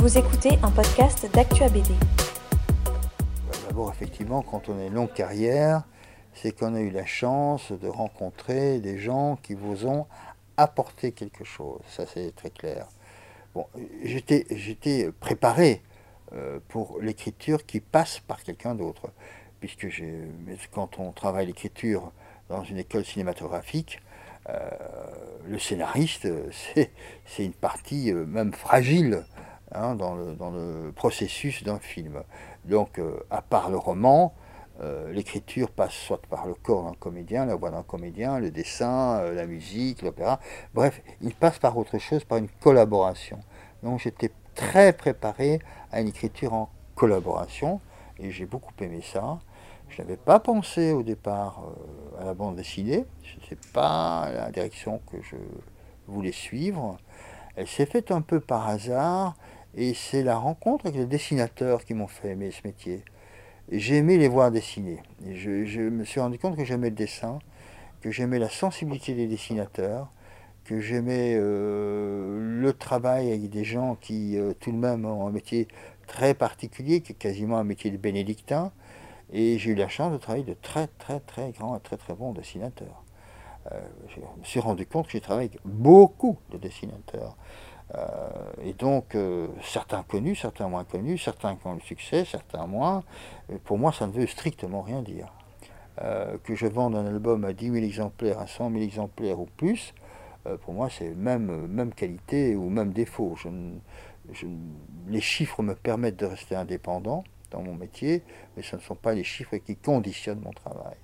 Vous 0.00 0.16
écoutez 0.16 0.50
un 0.62 0.70
podcast 0.70 1.28
d'Actua 1.32 1.68
BD. 1.68 1.90
D'abord, 3.66 3.90
effectivement, 3.90 4.42
quand 4.42 4.68
on 4.68 4.78
a 4.78 4.84
une 4.84 4.94
longue 4.94 5.12
carrière, 5.12 5.82
c'est 6.34 6.56
qu'on 6.56 6.76
a 6.76 6.80
eu 6.80 6.90
la 6.90 7.04
chance 7.04 7.72
de 7.72 7.88
rencontrer 7.88 8.78
des 8.78 9.00
gens 9.00 9.36
qui 9.42 9.54
vous 9.54 9.86
ont 9.86 10.06
apporté 10.56 11.10
quelque 11.10 11.42
chose. 11.42 11.80
Ça, 11.88 12.06
c'est 12.06 12.32
très 12.36 12.50
clair. 12.50 12.86
Bon, 13.56 13.66
j'étais, 14.04 14.46
j'étais 14.52 15.10
préparé 15.18 15.82
euh, 16.32 16.60
pour 16.68 17.00
l'écriture 17.00 17.66
qui 17.66 17.80
passe 17.80 18.20
par 18.20 18.44
quelqu'un 18.44 18.76
d'autre. 18.76 19.10
Puisque 19.58 19.88
quand 20.70 21.00
on 21.00 21.10
travaille 21.10 21.46
l'écriture 21.46 22.12
dans 22.48 22.62
une 22.62 22.78
école 22.78 23.04
cinématographique, 23.04 24.00
euh, 24.48 24.70
le 25.48 25.58
scénariste, 25.58 26.28
c'est 27.26 27.44
une 27.44 27.52
partie 27.52 28.12
euh, 28.12 28.24
même 28.24 28.52
fragile 28.52 29.24
hein, 29.72 29.94
dans, 29.94 30.14
le, 30.14 30.92
processus 30.94 31.62
d'un 31.64 31.78
film. 31.78 32.22
Donc, 32.64 33.00
à 33.30 33.42
part 33.42 33.70
le 33.70 33.76
roman, 33.76 34.34
l'écriture 35.10 35.70
passe 35.70 35.92
soit 35.92 36.22
par 36.22 36.46
le 36.46 36.54
corps 36.54 36.84
d'un 36.84 36.94
comédien, 36.94 37.46
la 37.46 37.56
voix 37.56 37.70
d'un 37.70 37.82
comédien, 37.82 38.38
le 38.38 38.50
dessin, 38.50 39.22
la 39.32 39.46
musique, 39.46 40.02
l'opéra. 40.02 40.38
Bref, 40.74 41.02
il 41.20 41.34
passe 41.34 41.58
par 41.58 41.76
autre 41.76 41.98
chose, 41.98 42.24
par 42.24 42.38
une 42.38 42.48
collaboration. 42.48 43.38
Donc 43.82 44.00
j'étais 44.00 44.30
très 44.54 44.92
préparé 44.92 45.60
à 45.92 46.00
une 46.00 46.08
écriture 46.08 46.52
en 46.52 46.68
collaboration 46.94 47.80
et 48.18 48.30
j'ai 48.30 48.44
beaucoup 48.44 48.74
aimé 48.80 49.00
ça. 49.02 49.38
Je 49.88 50.02
n'avais 50.02 50.16
pas 50.16 50.40
pensé 50.40 50.92
au 50.92 51.02
départ 51.02 51.62
euh, 51.64 52.22
à 52.22 52.24
la 52.24 52.34
bande 52.34 52.56
dessinée, 52.56 53.06
ce 53.22 53.40
n'était 53.40 53.68
pas 53.72 54.28
la 54.34 54.50
direction 54.50 55.00
que 55.10 55.22
je 55.22 55.36
voulais 56.06 56.32
suivre. 56.32 56.98
Elle 57.56 57.68
s'est 57.68 57.86
faite 57.86 58.10
un 58.10 58.20
peu 58.20 58.40
par 58.40 58.68
hasard 58.68 59.34
et 59.76 59.94
c'est 59.94 60.22
la 60.22 60.36
rencontre 60.36 60.86
avec 60.86 60.98
les 60.98 61.06
dessinateurs 61.06 61.84
qui 61.84 61.94
m'ont 61.94 62.06
fait 62.06 62.30
aimer 62.30 62.50
ce 62.50 62.66
métier. 62.66 63.04
J'ai 63.70 63.96
aimé 63.96 64.16
les 64.16 64.28
voir 64.28 64.50
dessiner. 64.50 65.02
Je 65.30 65.88
me 65.88 66.04
suis 66.04 66.20
rendu 66.20 66.38
compte 66.38 66.56
que 66.56 66.64
j'aimais 66.64 66.90
le 66.90 66.96
dessin, 66.96 67.38
que 68.00 68.10
j'aimais 68.10 68.38
la 68.38 68.48
sensibilité 68.48 69.14
des 69.14 69.26
dessinateurs, 69.26 70.10
que 70.64 70.80
j'aimais 70.80 71.34
euh, 71.36 72.60
le 72.60 72.72
travail 72.72 73.28
avec 73.28 73.48
des 73.50 73.64
gens 73.64 73.96
qui 73.96 74.38
euh, 74.38 74.52
tout 74.58 74.72
de 74.72 74.76
même 74.76 75.04
ont 75.04 75.26
un 75.26 75.30
métier 75.30 75.68
très 76.06 76.34
particulier, 76.34 77.00
qui 77.00 77.12
est 77.12 77.14
quasiment 77.14 77.58
un 77.58 77.64
métier 77.64 77.90
de 77.90 77.96
bénédictin. 77.96 78.72
Et 79.32 79.58
j'ai 79.58 79.70
eu 79.72 79.74
la 79.74 79.88
chance 79.88 80.12
de 80.12 80.18
travailler 80.18 80.44
de 80.44 80.54
très 80.54 80.86
très 80.98 81.20
très 81.20 81.50
grands 81.52 81.76
et 81.76 81.80
très 81.80 81.96
très 81.96 82.14
bons 82.14 82.32
dessinateurs. 82.32 83.04
Euh, 83.72 83.80
je 84.08 84.20
me 84.20 84.44
suis 84.44 84.60
rendu 84.60 84.86
compte 84.86 85.06
que 85.06 85.12
j'ai 85.12 85.20
travaillé 85.20 85.50
avec 85.50 85.60
beaucoup 85.64 86.38
de 86.50 86.56
dessinateurs. 86.56 87.36
Et 88.62 88.74
donc, 88.74 89.16
certains 89.62 90.02
connus, 90.02 90.36
certains 90.36 90.68
moins 90.68 90.84
connus, 90.84 91.18
certains 91.18 91.56
qui 91.56 91.66
ont 91.66 91.74
le 91.74 91.80
succès, 91.80 92.24
certains 92.24 92.66
moins. 92.66 93.02
pour 93.64 93.78
moi, 93.78 93.92
ça 93.92 94.06
ne 94.06 94.12
veut 94.12 94.26
strictement 94.26 94.82
rien 94.82 95.02
dire. 95.02 95.32
que 96.44 96.54
je 96.54 96.66
vende 96.66 96.94
un 96.94 97.06
album 97.06 97.44
à 97.44 97.52
10 97.52 97.70
000 97.72 97.76
exemplaires, 97.76 98.38
à 98.38 98.46
100 98.46 98.70
000 98.72 98.82
exemplaires 98.82 99.40
ou 99.40 99.46
plus, 99.56 99.94
euh, 100.48 100.56
pour 100.56 100.74
moi, 100.74 100.88
c'est 100.90 101.14
même, 101.14 101.66
même 101.66 101.92
qualité 101.92 102.56
ou 102.56 102.68
même 102.70 102.92
défaut. 102.92 103.36
les 105.08 105.20
chiffres 105.20 105.62
me 105.62 105.74
permettent 105.74 106.18
de 106.18 106.26
rester 106.26 106.54
indépendant 106.54 107.24
dans 107.50 107.62
mon 107.62 107.74
métier, 107.74 108.22
mais 108.56 108.62
ce 108.62 108.76
ne 108.76 108.80
sont 108.80 108.94
pas 108.94 109.14
les 109.14 109.24
chiffres 109.24 109.56
qui 109.56 109.76
conditionnent 109.76 110.40
mon 110.40 110.52
travail. 110.52 110.96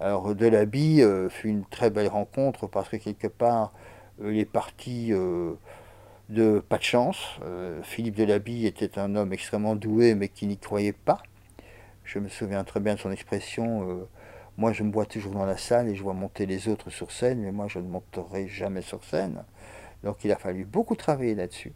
Alors, 0.00 0.34
Delaby 0.34 1.02
euh, 1.02 1.28
fut 1.28 1.48
une 1.48 1.64
très 1.64 1.90
belle 1.90 2.08
rencontre 2.08 2.66
parce 2.66 2.88
que 2.88 2.96
quelque 2.96 3.28
part, 3.28 3.72
euh, 4.22 4.32
il 4.32 4.40
est 4.40 4.44
parti 4.44 5.12
de 6.30 6.60
pas 6.60 6.78
de 6.78 6.82
chance. 6.82 7.38
Philippe 7.82 8.16
Delaby 8.16 8.66
était 8.66 8.98
un 8.98 9.14
homme 9.16 9.32
extrêmement 9.32 9.76
doué, 9.76 10.14
mais 10.14 10.28
qui 10.28 10.46
n'y 10.46 10.56
croyait 10.56 10.92
pas. 10.92 11.22
Je 12.04 12.18
me 12.18 12.28
souviens 12.28 12.64
très 12.64 12.80
bien 12.80 12.94
de 12.94 13.00
son 13.00 13.10
expression 13.10 14.06
moi, 14.60 14.74
je 14.74 14.82
me 14.82 14.92
vois 14.92 15.06
toujours 15.06 15.32
dans 15.32 15.46
la 15.46 15.56
salle 15.56 15.88
et 15.88 15.94
je 15.94 16.02
vois 16.02 16.12
monter 16.12 16.44
les 16.44 16.68
autres 16.68 16.90
sur 16.90 17.12
scène, 17.12 17.40
mais 17.40 17.50
moi, 17.50 17.66
je 17.66 17.78
ne 17.78 17.88
monterai 17.88 18.46
jamais 18.46 18.82
sur 18.82 19.02
scène. 19.02 19.42
Donc, 20.04 20.22
il 20.22 20.30
a 20.32 20.36
fallu 20.36 20.66
beaucoup 20.66 20.96
travailler 20.96 21.34
là-dessus. 21.34 21.72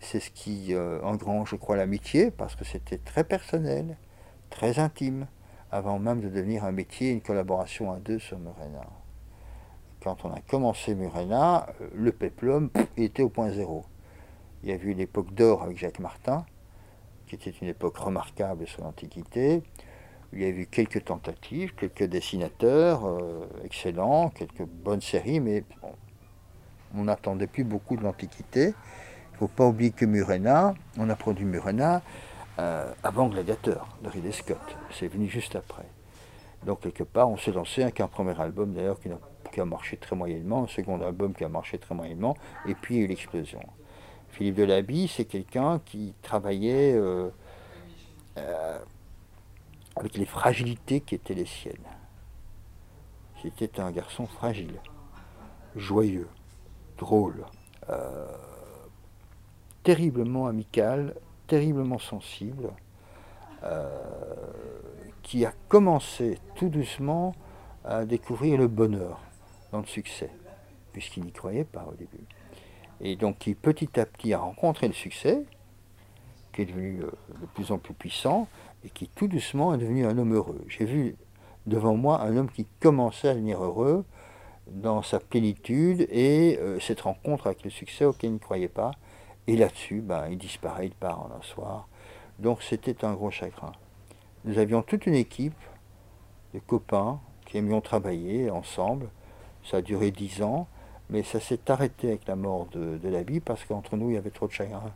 C'est 0.00 0.18
ce 0.18 0.30
qui 0.30 0.74
euh, 0.74 1.00
engrange, 1.02 1.50
je 1.50 1.54
crois, 1.54 1.76
l'amitié, 1.76 2.32
parce 2.32 2.56
que 2.56 2.64
c'était 2.64 2.98
très 2.98 3.22
personnel, 3.22 3.98
très 4.50 4.80
intime, 4.80 5.28
avant 5.70 6.00
même 6.00 6.20
de 6.20 6.28
devenir 6.28 6.64
un 6.64 6.72
métier, 6.72 7.12
une 7.12 7.20
collaboration 7.20 7.92
à 7.92 8.00
deux 8.00 8.18
sur 8.18 8.40
Murena. 8.40 8.84
Quand 10.06 10.24
on 10.24 10.32
a 10.32 10.38
commencé 10.38 10.94
Murena, 10.94 11.66
euh, 11.80 11.88
le 11.92 12.12
peplum 12.12 12.70
était 12.96 13.24
au 13.24 13.28
point 13.28 13.50
zéro. 13.50 13.84
Il 14.62 14.68
y 14.68 14.72
a 14.72 14.76
eu 14.76 14.92
l'époque 14.92 15.34
d'or 15.34 15.64
avec 15.64 15.78
Jacques 15.78 15.98
Martin, 15.98 16.46
qui 17.26 17.34
était 17.34 17.50
une 17.50 17.66
époque 17.66 17.96
remarquable 17.96 18.68
sur 18.68 18.84
l'Antiquité. 18.84 19.64
Il 20.32 20.42
y 20.42 20.44
a 20.44 20.48
eu 20.48 20.68
quelques 20.68 21.06
tentatives, 21.06 21.74
quelques 21.74 22.04
dessinateurs 22.04 23.04
euh, 23.04 23.48
excellents, 23.64 24.28
quelques 24.28 24.62
bonnes 24.62 25.00
séries, 25.00 25.40
mais 25.40 25.64
on 26.94 27.02
n'attendait 27.02 27.48
plus 27.48 27.64
beaucoup 27.64 27.96
de 27.96 28.04
l'Antiquité. 28.04 28.66
Il 28.66 29.32
ne 29.32 29.38
faut 29.38 29.48
pas 29.48 29.66
oublier 29.66 29.90
que 29.90 30.04
Murena, 30.04 30.74
on 30.98 31.10
a 31.10 31.16
produit 31.16 31.46
Murena 31.46 32.00
euh, 32.60 32.92
avant 33.02 33.26
Gladiateur 33.26 33.98
de 34.04 34.08
Ridley 34.08 34.30
Scott. 34.30 34.76
C'est 34.92 35.08
venu 35.08 35.26
juste 35.26 35.56
après. 35.56 35.86
Donc 36.64 36.82
quelque 36.82 37.02
part, 37.02 37.28
on 37.28 37.36
s'est 37.36 37.50
lancé 37.50 37.82
avec 37.82 38.00
un 38.00 38.06
premier 38.06 38.40
album 38.40 38.72
d'ailleurs 38.72 39.00
qui, 39.00 39.08
a 39.60 39.64
marché 39.64 39.96
très 39.96 40.16
moyennement, 40.16 40.64
un 40.64 40.68
second 40.68 41.00
album 41.02 41.34
qui 41.34 41.44
a 41.44 41.48
marché 41.48 41.78
très 41.78 41.94
moyennement, 41.94 42.36
et 42.66 42.74
puis 42.74 43.06
l'explosion. 43.06 43.60
Philippe 44.30 44.56
Delaby, 44.56 45.08
c'est 45.08 45.24
quelqu'un 45.24 45.80
qui 45.84 46.14
travaillait 46.22 46.94
euh, 46.94 47.30
avec 49.96 50.16
les 50.16 50.26
fragilités 50.26 51.00
qui 51.00 51.14
étaient 51.14 51.34
les 51.34 51.46
siennes. 51.46 51.76
C'était 53.42 53.80
un 53.80 53.90
garçon 53.90 54.26
fragile, 54.26 54.80
joyeux, 55.74 56.28
drôle, 56.98 57.46
euh, 57.88 58.26
terriblement 59.82 60.48
amical, 60.48 61.14
terriblement 61.46 61.98
sensible, 61.98 62.70
euh, 63.62 63.88
qui 65.22 65.46
a 65.46 65.52
commencé 65.68 66.38
tout 66.56 66.68
doucement 66.68 67.34
à 67.84 68.04
découvrir 68.04 68.58
le 68.58 68.68
bonheur 68.68 69.20
dans 69.72 69.80
le 69.80 69.86
succès, 69.86 70.30
puisqu'il 70.92 71.24
n'y 71.24 71.32
croyait 71.32 71.64
pas 71.64 71.86
au 71.90 71.94
début. 71.94 72.24
Et 73.00 73.16
donc 73.16 73.38
qui 73.38 73.54
petit 73.54 74.00
à 74.00 74.06
petit 74.06 74.32
a 74.32 74.38
rencontré 74.38 74.88
le 74.88 74.94
succès, 74.94 75.44
qui 76.52 76.62
est 76.62 76.66
devenu 76.66 77.02
euh, 77.02 77.10
de 77.40 77.46
plus 77.54 77.70
en 77.70 77.78
plus 77.78 77.94
puissant, 77.94 78.48
et 78.84 78.90
qui 78.90 79.08
tout 79.08 79.28
doucement 79.28 79.74
est 79.74 79.78
devenu 79.78 80.06
un 80.06 80.16
homme 80.16 80.34
heureux. 80.34 80.64
J'ai 80.68 80.84
vu 80.84 81.16
devant 81.66 81.96
moi 81.96 82.22
un 82.22 82.36
homme 82.36 82.50
qui 82.50 82.66
commençait 82.80 83.28
à 83.28 83.34
devenir 83.34 83.62
heureux 83.62 84.04
dans 84.68 85.02
sa 85.02 85.20
plénitude 85.20 86.06
et 86.10 86.58
euh, 86.60 86.80
cette 86.80 87.02
rencontre 87.02 87.46
avec 87.46 87.62
le 87.64 87.70
succès 87.70 88.04
auquel 88.04 88.30
il 88.30 88.34
ne 88.34 88.38
croyait 88.38 88.68
pas. 88.68 88.92
Et 89.46 89.56
là-dessus, 89.56 90.00
ben, 90.00 90.26
il 90.30 90.38
disparaît, 90.38 90.86
il 90.86 90.94
part 90.94 91.20
en 91.20 91.30
un 91.36 91.42
soir. 91.42 91.88
Donc 92.38 92.62
c'était 92.62 93.04
un 93.04 93.14
gros 93.14 93.30
chagrin. 93.30 93.72
Nous 94.44 94.58
avions 94.58 94.82
toute 94.82 95.06
une 95.06 95.14
équipe 95.14 95.54
de 96.54 96.58
copains 96.58 97.20
qui 97.46 97.58
aimions 97.58 97.80
travailler 97.80 98.50
ensemble. 98.50 99.08
Ça 99.68 99.78
a 99.78 99.82
duré 99.82 100.10
dix 100.10 100.42
ans, 100.42 100.68
mais 101.10 101.22
ça 101.22 101.40
s'est 101.40 101.70
arrêté 101.70 102.08
avec 102.08 102.26
la 102.26 102.36
mort 102.36 102.66
de, 102.72 102.98
de 102.98 103.08
la 103.08 103.22
vie 103.22 103.40
parce 103.40 103.64
qu'entre 103.64 103.96
nous, 103.96 104.10
il 104.10 104.14
y 104.14 104.16
avait 104.16 104.30
trop 104.30 104.46
de 104.46 104.52
chagrin. 104.52 104.92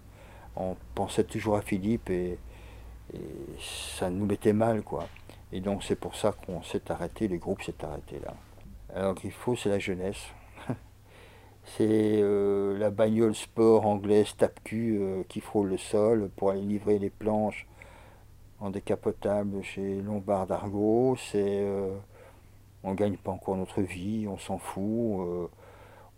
On 0.57 0.77
pensait 0.95 1.25
toujours 1.25 1.57
à 1.57 1.63
Philippe 1.63 2.11
et, 2.11 2.39
ça 3.99 4.09
nous 4.09 4.25
mettait 4.25 4.53
mal, 4.53 4.83
quoi. 4.83 5.09
Et 5.53 5.61
donc 5.61 5.83
c'est 5.83 5.97
pour 5.97 6.15
ça 6.15 6.33
qu'on 6.33 6.63
s'est 6.63 6.93
arrêté, 6.93 7.27
le 7.27 7.39
groupe 7.39 7.61
s'est 7.63 7.85
arrêté 7.85 8.21
là. 8.21 8.35
Alors 8.95 9.15
Griffo, 9.15 9.57
c'est 9.57 9.69
la 9.69 9.81
jeunesse. 9.81 10.29
c'est 11.65 12.21
euh, 12.23 12.79
la 12.79 12.91
bagnole 12.91 13.35
sport 13.35 13.85
anglaise 13.85 14.37
tape-cul 14.37 14.99
euh, 15.01 15.23
qui 15.29 15.41
frôle 15.41 15.71
le 15.71 15.77
sol 15.77 16.31
pour 16.37 16.51
aller 16.51 16.61
livrer 16.61 17.01
les 17.01 17.11
planches 17.11 17.67
en 18.61 18.71
décapotable 18.71 19.61
chez 19.65 20.01
Lombard 20.03 20.47
d'Argo. 20.47 21.17
C'est 21.17 21.65
euh, 21.65 21.97
on 22.83 22.95
gagne 22.95 23.17
pas 23.17 23.31
encore 23.31 23.57
notre 23.57 23.83
vie, 23.83 24.27
on 24.29 24.39
s'en 24.39 24.59
fout. 24.59 25.51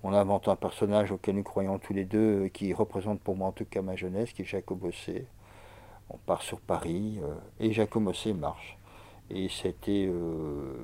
on 0.02 0.12
invente 0.12 0.48
un 0.48 0.56
personnage 0.56 1.12
auquel 1.12 1.36
nous 1.36 1.42
croyons 1.42 1.78
tous 1.78 1.92
les 1.92 2.04
deux, 2.04 2.48
qui 2.48 2.72
représente 2.72 3.20
pour 3.20 3.36
moi 3.36 3.48
en 3.48 3.52
tout 3.52 3.64
cas 3.64 3.82
ma 3.82 3.96
jeunesse, 3.96 4.32
qui 4.32 4.42
est 4.42 4.46
Jacob 4.46 4.78
Bossé 4.78 5.26
on 6.12 6.18
part 6.18 6.42
sur 6.42 6.60
Paris 6.60 7.18
euh, 7.22 7.34
et 7.60 7.72
Jacomocé 7.72 8.32
marche. 8.32 8.78
Et 9.30 9.48
c'était 9.48 10.06
euh, 10.08 10.74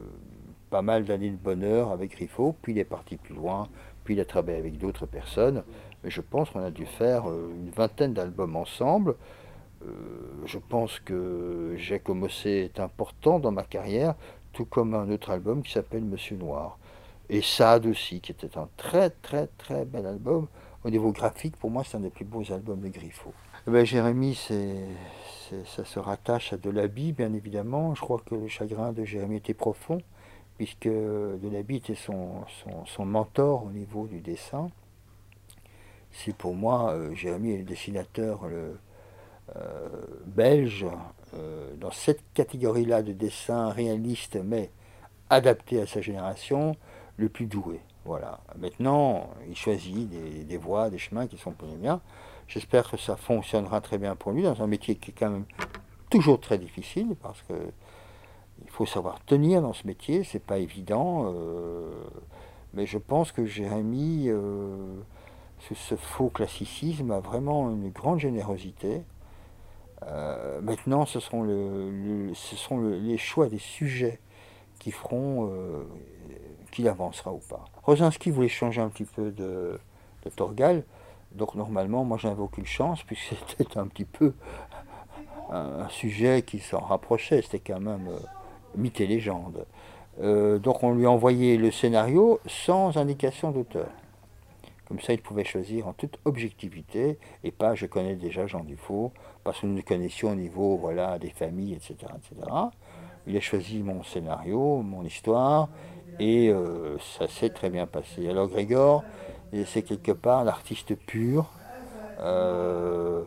pas 0.71 0.83
mal 0.83 1.05
d'années 1.05 1.31
de 1.31 1.37
bonheur 1.37 1.91
avec 1.91 2.13
Griffo, 2.13 2.55
puis 2.63 2.73
il 2.73 2.79
est 2.79 2.85
parti 2.85 3.17
plus 3.17 3.35
loin, 3.35 3.69
puis 4.05 4.15
il 4.15 4.21
a 4.21 4.25
travaillé 4.25 4.59
avec 4.59 4.79
d'autres 4.79 5.07
personnes. 5.07 5.63
Mais 6.03 6.11
je 6.11 6.21
pense 6.21 6.51
qu'on 6.51 6.63
a 6.63 6.71
dû 6.71 6.87
faire 6.87 7.29
euh, 7.29 7.53
une 7.55 7.71
vingtaine 7.71 8.15
d'albums 8.15 8.57
ensemble. 8.57 9.17
je 10.45 10.59
pense 10.59 10.99
que 11.01 11.75
Jacomocé 11.77 12.65
est 12.65 12.81
important 12.81 13.39
dans 13.39 13.53
ma 13.53 13.63
carrière, 13.63 14.15
tout 14.59 14.65
comme 14.65 14.93
un 14.95 15.09
autre 15.13 15.31
album 15.31 15.63
qui 15.63 15.71
s'appelle 15.71 16.03
Monsieur 16.03 16.37
Noir. 16.37 16.81
Et 17.31 17.43
Sade 17.43 17.87
aussi, 17.87 18.21
qui 18.21 18.33
était 18.33 18.59
un 18.59 18.69
très 18.77 19.11
très 19.11 19.47
très 19.57 19.85
bel 19.85 20.05
album, 20.05 20.49
au 20.83 20.91
niveau 20.91 21.13
graphique, 21.13 21.57
pour 21.57 21.71
moi, 21.71 21.85
c'est 21.85 21.97
un 21.97 22.01
des 22.01 22.11
plus 22.11 22.25
beaux 22.25 22.43
albums 22.51 22.81
de 22.81 22.89
Griffo. 22.89 23.33
Eh 23.69 23.71
ben, 23.71 23.85
Jérémy, 23.85 24.35
c'est, 24.35 24.85
ça 25.65 25.85
se 25.85 26.01
rattache 26.01 26.53
à 26.53 26.57
Delaby, 26.57 27.13
bien 27.13 27.33
évidemment. 27.35 27.95
Je 27.95 28.01
crois 28.01 28.21
que 28.27 28.35
le 28.35 28.49
chagrin 28.49 28.93
de 28.93 29.05
Jérémy 29.05 29.37
était 29.37 29.55
profond, 29.55 30.03
puisque 30.57 30.89
Delaby 30.89 31.77
était 31.77 31.95
son, 31.95 32.43
son, 32.85 33.05
mentor 33.05 33.65
au 33.65 33.71
niveau 33.71 34.09
du 34.09 34.19
dessin. 34.19 34.71
C'est 36.11 36.35
pour 36.35 36.57
moi, 36.57 36.95
euh, 36.95 37.15
Jérémy 37.15 37.53
est 37.53 37.59
le 37.59 37.65
dessinateur 37.65 38.49
le, 38.49 38.77
belge 40.27 40.87
euh, 41.35 41.75
dans 41.77 41.91
cette 41.91 42.23
catégorie-là 42.33 43.03
de 43.03 43.13
dessin 43.13 43.69
réaliste, 43.69 44.39
mais 44.43 44.71
adapté 45.29 45.81
à 45.81 45.87
sa 45.87 46.01
génération, 46.01 46.75
le 47.17 47.29
plus 47.29 47.47
doué. 47.47 47.81
Voilà. 48.07 48.41
Maintenant, 48.59 49.29
il 49.47 49.55
choisit 49.55 50.09
des, 50.09 50.57
voies, 50.57 50.89
des 50.89 50.97
chemins 50.97 51.27
qui 51.27 51.37
sont 51.37 51.53
pour 51.53 51.69
bien. 51.69 52.01
J'espère 52.47 52.91
que 52.91 52.97
ça 52.97 53.17
fonctionnera 53.17 53.83
très 53.83 53.99
bien 53.99 54.17
pour 54.17 54.33
lui 54.33 54.43
dans 54.43 54.63
un 54.63 54.67
métier 54.67 54.95
qui 54.95 55.11
est 55.11 55.15
quand 55.15 55.29
même 55.29 55.45
toujours 56.09 56.41
très 56.41 56.57
difficile 56.57 57.15
parce 57.21 57.43
que 57.43 57.55
il 58.65 58.71
faut 58.71 58.87
savoir 58.87 59.23
tenir 59.25 59.61
dans 59.61 59.75
ce 59.75 59.87
métier, 59.87 60.25
c'est 60.25 60.43
pas 60.43 60.59
évident. 60.59 61.33
Euh, 61.35 61.93
mais 62.73 62.87
je 62.87 62.99
pense 62.99 63.33
que 63.33 63.45
Jérémy, 63.45 64.25
euh, 64.29 64.77
sous 65.61 65.75
ce 65.75 65.95
faux 65.95 66.31
classicisme, 66.31 67.11
a 67.11 67.21
vraiment 67.21 67.71
une 67.71 67.91
grande 67.91 68.19
générosité. 68.19 69.03
Euh, 70.07 70.61
maintenant, 70.61 71.07
ce 71.07 71.21
seront, 71.21 71.43
les 71.43 73.19
choix 73.19 73.49
des 73.49 73.59
sujets 73.59 74.21
qui 74.79 74.93
feront 74.93 75.51
qu'il 76.71 76.89
avancera 76.89 77.33
ou 77.33 77.41
pas. 77.49 77.65
Rosinski 77.83 78.31
voulait 78.31 78.49
changer 78.49 78.81
un 78.81 78.89
petit 78.89 79.05
peu 79.05 79.31
de, 79.31 79.79
de 80.25 80.31
Torgal. 80.31 80.85
Donc 81.33 81.55
normalement, 81.55 82.05
moi 82.05 82.19
j'avais 82.19 82.41
aucune 82.41 82.67
chance, 82.67 83.03
puisque 83.03 83.35
c'était 83.59 83.79
un 83.79 83.87
petit 83.87 84.05
peu 84.05 84.35
un, 85.51 85.89
sujet 85.89 86.43
qui 86.43 86.59
s'en 86.59 86.81
rapprochait, 86.81 87.43
c'était 87.43 87.59
quand 87.59 87.81
même 87.81 88.09
euh, 88.09 88.19
mythe 88.77 89.01
et 89.01 89.07
légende. 89.07 89.65
Euh, 90.21 90.59
donc 90.59 90.83
on 90.83 90.95
lui 90.95 91.07
a 91.07 91.11
envoyé 91.11 91.57
le 91.57 91.71
scénario 91.71 92.41
sans 92.47 92.97
indication 92.97 93.51
d'auteur. 93.51 93.89
Comme 94.89 95.01
ça, 95.01 95.13
il 95.13 95.21
pouvait 95.21 95.45
choisir 95.45 95.87
en 95.87 95.93
toute 95.93 96.19
objectivité, 96.25 97.19
et 97.45 97.51
pas 97.51 97.75
je 97.75 97.85
connais 97.85 98.17
déjà 98.17 98.47
Jean 98.47 98.65
Dufault, 98.65 99.13
parce 99.45 99.61
que 99.61 99.67
nous 99.67 99.75
nous 99.75 99.83
connaissions 99.83 100.31
au 100.31 100.35
niveau 100.35 100.79
voilà, 100.79 101.19
des 101.19 101.29
familles, 101.29 101.75
etc., 101.75 101.95
etc. 102.17 102.51
Il 103.27 103.37
a 103.37 103.41
choisi 103.41 103.83
mon 103.83 104.03
scénario, 104.03 104.81
mon 104.81 105.05
histoire, 105.05 105.69
et 106.19 106.49
euh, 106.49 106.97
ça 106.99 107.29
s'est 107.29 107.51
très 107.51 107.69
bien 107.69 107.87
passé. 107.87 108.31
Alors 108.31 108.49
Grégor, 108.49 109.05
c'est 109.67 109.83
quelque 109.83 110.13
part 110.13 110.45
l'artiste 110.45 110.95
pur 110.95 111.51
euh, 112.21 113.25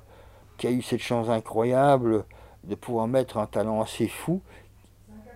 qui 0.57 0.65
a 0.65 0.71
eu 0.71 0.81
cette 0.81 1.01
chance 1.01 1.29
incroyable 1.29 2.25
de 2.63 2.73
pouvoir 2.73 3.07
mettre 3.07 3.37
un 3.37 3.45
talent 3.45 3.81
assez 3.81 4.07
fou 4.07 4.41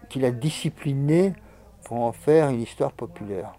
qu'il 0.09 0.25
a 0.25 0.31
discipliné 0.31 1.33
pour 1.83 1.97
en 2.01 2.11
faire 2.11 2.49
une 2.49 2.61
histoire 2.61 2.91
populaire. 2.91 3.53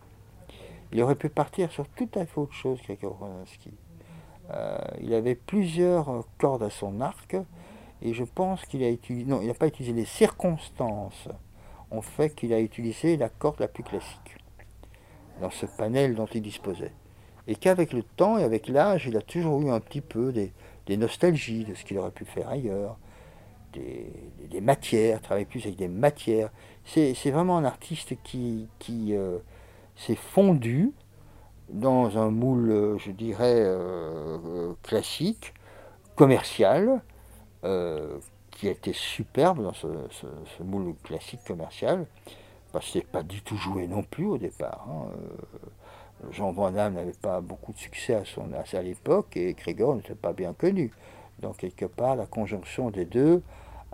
Il 0.93 1.03
aurait 1.03 1.15
pu 1.15 1.29
partir 1.29 1.71
sur 1.71 1.89
tout 1.89 2.09
à 2.15 2.27
fait 2.27 2.39
autre 2.39 2.53
chose 2.53 2.81
qu'Egor 2.87 3.29
euh, 4.53 4.79
il 5.01 5.13
avait 5.13 5.35
plusieurs 5.35 6.25
cordes 6.39 6.63
à 6.63 6.71
son 6.71 7.01
arc 7.01 7.37
et 8.01 8.15
je 8.15 8.23
pense 8.23 8.65
qu'il 8.65 8.85
a 8.85 8.91
utilisé, 8.91 9.29
non, 9.29 9.41
il 9.41 9.49
n'a 9.49 9.55
pas 9.55 9.67
utilisé 9.67 9.93
les 9.93 10.05
circonstances 10.05 11.29
ont 11.91 12.03
fait 12.03 12.31
qu'il 12.31 12.53
a 12.53 12.61
utilisé 12.61 13.17
la 13.17 13.29
corde 13.29 13.59
la 13.59 13.67
plus 13.67 13.83
classique 13.83 14.37
dans 15.41 15.51
ce 15.51 15.67
panel 15.67 16.15
dont 16.15 16.27
il 16.27 16.43
disposait 16.43 16.93
et 17.49 17.55
qu'avec 17.55 17.93
le 17.93 18.03
temps 18.03 18.39
et 18.39 18.45
avec 18.45 18.69
l'âge, 18.69 19.07
il 19.07 19.17
a 19.17 19.23
toujours 19.23 19.61
eu 19.63 19.71
un 19.71 19.81
petit 19.81 20.01
peu 20.01 20.33
des, 20.33 20.53
nostalgies 20.97 21.65
de 21.65 21.75
ce 21.75 21.85
qu'il 21.85 21.99
aurait 21.99 22.11
pu 22.11 22.25
faire 22.25 22.49
ailleurs, 22.49 22.99
des, 23.73 24.61
matières, 24.61 25.21
travailler 25.21 25.47
plus 25.47 25.65
avec 25.65 25.77
des 25.77 25.89
matières. 25.89 26.51
C'est 26.85 27.31
vraiment 27.31 27.59
un 27.59 27.65
artiste 27.65 28.15
qui, 28.23 28.69
euh, 29.11 29.39
s'est 29.97 30.17
fondu 30.17 30.93
dans 31.69 32.19
un 32.19 32.31
moule, 32.31 32.71
euh, 32.71 32.99
je 32.99 33.11
dirais, 33.11 33.57
euh, 33.57 34.73
classique, 34.83 35.55
commercial, 36.15 37.03
qui 38.53 38.69
a 38.69 38.71
été 38.71 38.93
superbe 38.93 39.61
dans 39.61 39.73
ce, 39.73 39.89
moule 40.63 40.95
classique 41.03 41.41
commercial, 41.45 42.07
parce 42.71 42.93
que 42.93 42.99
n'est 42.99 43.05
pas 43.05 43.25
du 43.25 43.43
tout 43.43 43.57
joué 43.57 43.89
non 43.89 44.05
plus 44.05 44.27
au 44.27 44.39
départ. 44.39 44.87
Hein, 44.89 45.11
Jean 46.31 46.53
Van 46.53 46.71
Damme 46.71 46.95
n'avait 46.95 47.13
pas 47.13 47.41
beaucoup 47.41 47.73
de 47.73 47.79
succès 47.79 48.15
à, 48.15 48.25
son, 48.25 48.51
à 48.53 48.83
l'époque 48.83 49.37
et 49.37 49.55
Grégor 49.55 49.97
n'était 49.97 50.15
pas 50.15 50.33
bien 50.33 50.53
connu. 50.53 50.93
Donc 51.41 51.59
quelque 51.59 51.85
part, 51.85 52.17
la 52.17 52.27
conjonction 52.27 52.91
des 52.91 53.05
deux 53.05 53.43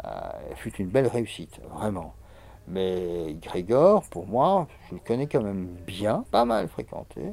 euh, 0.05 0.09
fut 0.57 0.75
une 0.77 0.89
belle 0.89 1.07
réussite, 1.07 1.61
vraiment. 1.71 2.15
Mais 2.69 3.35
Grégor, 3.41 4.05
pour 4.09 4.27
moi, 4.27 4.69
je 4.89 4.95
le 4.95 5.01
connais 5.01 5.27
quand 5.27 5.43
même 5.43 5.67
bien, 5.87 6.25
pas 6.31 6.45
mal 6.45 6.69
fréquenté. 6.69 7.33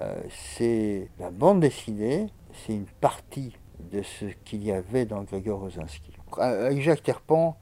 Euh, 0.00 0.20
c'est 0.30 1.08
la 1.18 1.30
bande 1.30 1.60
dessinée, 1.60 2.26
c'est 2.52 2.74
une 2.74 2.86
partie 2.86 3.56
de 3.78 4.02
ce 4.02 4.26
qu'il 4.44 4.62
y 4.62 4.72
avait 4.72 5.06
dans 5.06 5.22
Grégor 5.22 5.60
Rosinski. 5.60 6.12
Avec 6.38 6.80
Jacques 6.80 7.02
Terpan, 7.02 7.56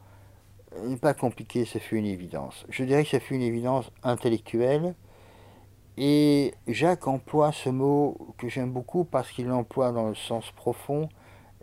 n'est 0.84 0.96
pas 0.96 1.14
compliqué, 1.14 1.64
ce 1.64 1.78
fut 1.78 1.96
une 1.96 2.06
évidence. 2.06 2.66
Je 2.68 2.84
dirais 2.84 3.04
que 3.04 3.10
ce 3.10 3.18
fut 3.18 3.34
une 3.34 3.42
évidence 3.42 3.90
intellectuelle, 4.02 4.94
et 6.00 6.54
Jacques 6.68 7.08
emploie 7.08 7.50
ce 7.50 7.70
mot 7.70 8.16
que 8.38 8.48
j'aime 8.48 8.70
beaucoup 8.70 9.02
parce 9.02 9.32
qu'il 9.32 9.46
l'emploie 9.46 9.90
dans 9.90 10.06
le 10.06 10.14
sens 10.14 10.52
profond 10.52 11.08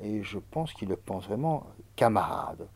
et 0.04 0.24
je 0.24 0.40
pense 0.40 0.74
qu'il 0.74 0.90
le 0.90 0.98
pense 0.98 1.26
vraiment 1.28 1.64
camarade. 1.96 2.68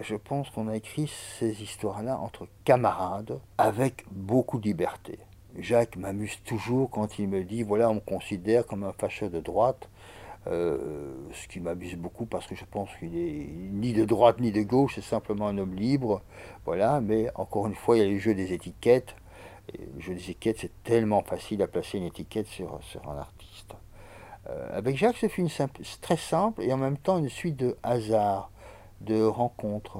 Je, 0.00 0.14
pense 0.14 0.48
qu'on 0.50 0.68
a 0.68 0.76
écrit 0.76 1.12
ces 1.38 1.62
histoires-là 1.62 2.18
entre 2.18 2.48
camarades 2.64 3.38
avec 3.58 4.04
beaucoup 4.10 4.58
de 4.58 4.64
liberté. 4.64 5.18
Jacques 5.58 5.96
m'amuse 5.96 6.38
toujours 6.44 6.90
quand 6.90 7.18
il 7.18 7.28
me 7.28 7.44
dit 7.44 7.62
voilà, 7.62 7.90
on 7.90 7.96
me 7.96 8.00
considère 8.00 8.66
comme 8.66 8.84
un 8.84 8.92
fâcheur 8.92 9.30
de 9.30 9.40
droite. 9.40 9.88
Euh, 10.46 11.12
ce 11.32 11.48
qui 11.48 11.58
m'amuse 11.58 11.96
beaucoup 11.96 12.24
parce 12.24 12.46
que 12.46 12.54
je 12.54 12.64
pense 12.64 12.88
qu'il 12.98 13.16
est 13.18 13.48
ni 13.72 13.92
de 13.92 14.04
droite 14.04 14.38
ni 14.38 14.52
de 14.52 14.62
gauche, 14.62 14.94
c'est 14.94 15.00
simplement 15.02 15.48
un 15.48 15.58
homme 15.58 15.74
libre. 15.74 16.22
Voilà, 16.64 17.00
mais 17.00 17.30
encore 17.34 17.66
une 17.66 17.74
fois, 17.74 17.96
il 17.96 18.02
y 18.02 18.06
a 18.06 18.08
les 18.08 18.18
jeux 18.18 18.34
des 18.34 18.52
étiquettes 18.52 19.14
le 19.94 20.00
jeu 20.00 20.14
des 20.14 20.20
étiquettes, 20.20 20.58
c'est 20.60 20.82
tellement 20.84 21.22
facile 21.22 21.62
à 21.62 21.66
placer 21.66 21.98
une 21.98 22.04
étiquette 22.04 22.46
sur, 22.46 22.80
un 23.06 23.16
artiste. 23.16 23.74
Euh, 24.48 24.78
avec 24.78 24.96
Jacques, 24.96 25.16
c'est 25.18 25.38
une 25.38 25.48
très 26.00 26.16
simple 26.16 26.62
et 26.62 26.72
en 26.72 26.76
même 26.76 26.98
temps 26.98 27.18
une 27.18 27.28
suite 27.28 27.56
de 27.56 27.76
hasards, 27.82 28.50
de 29.00 29.22
rencontres. 29.22 29.98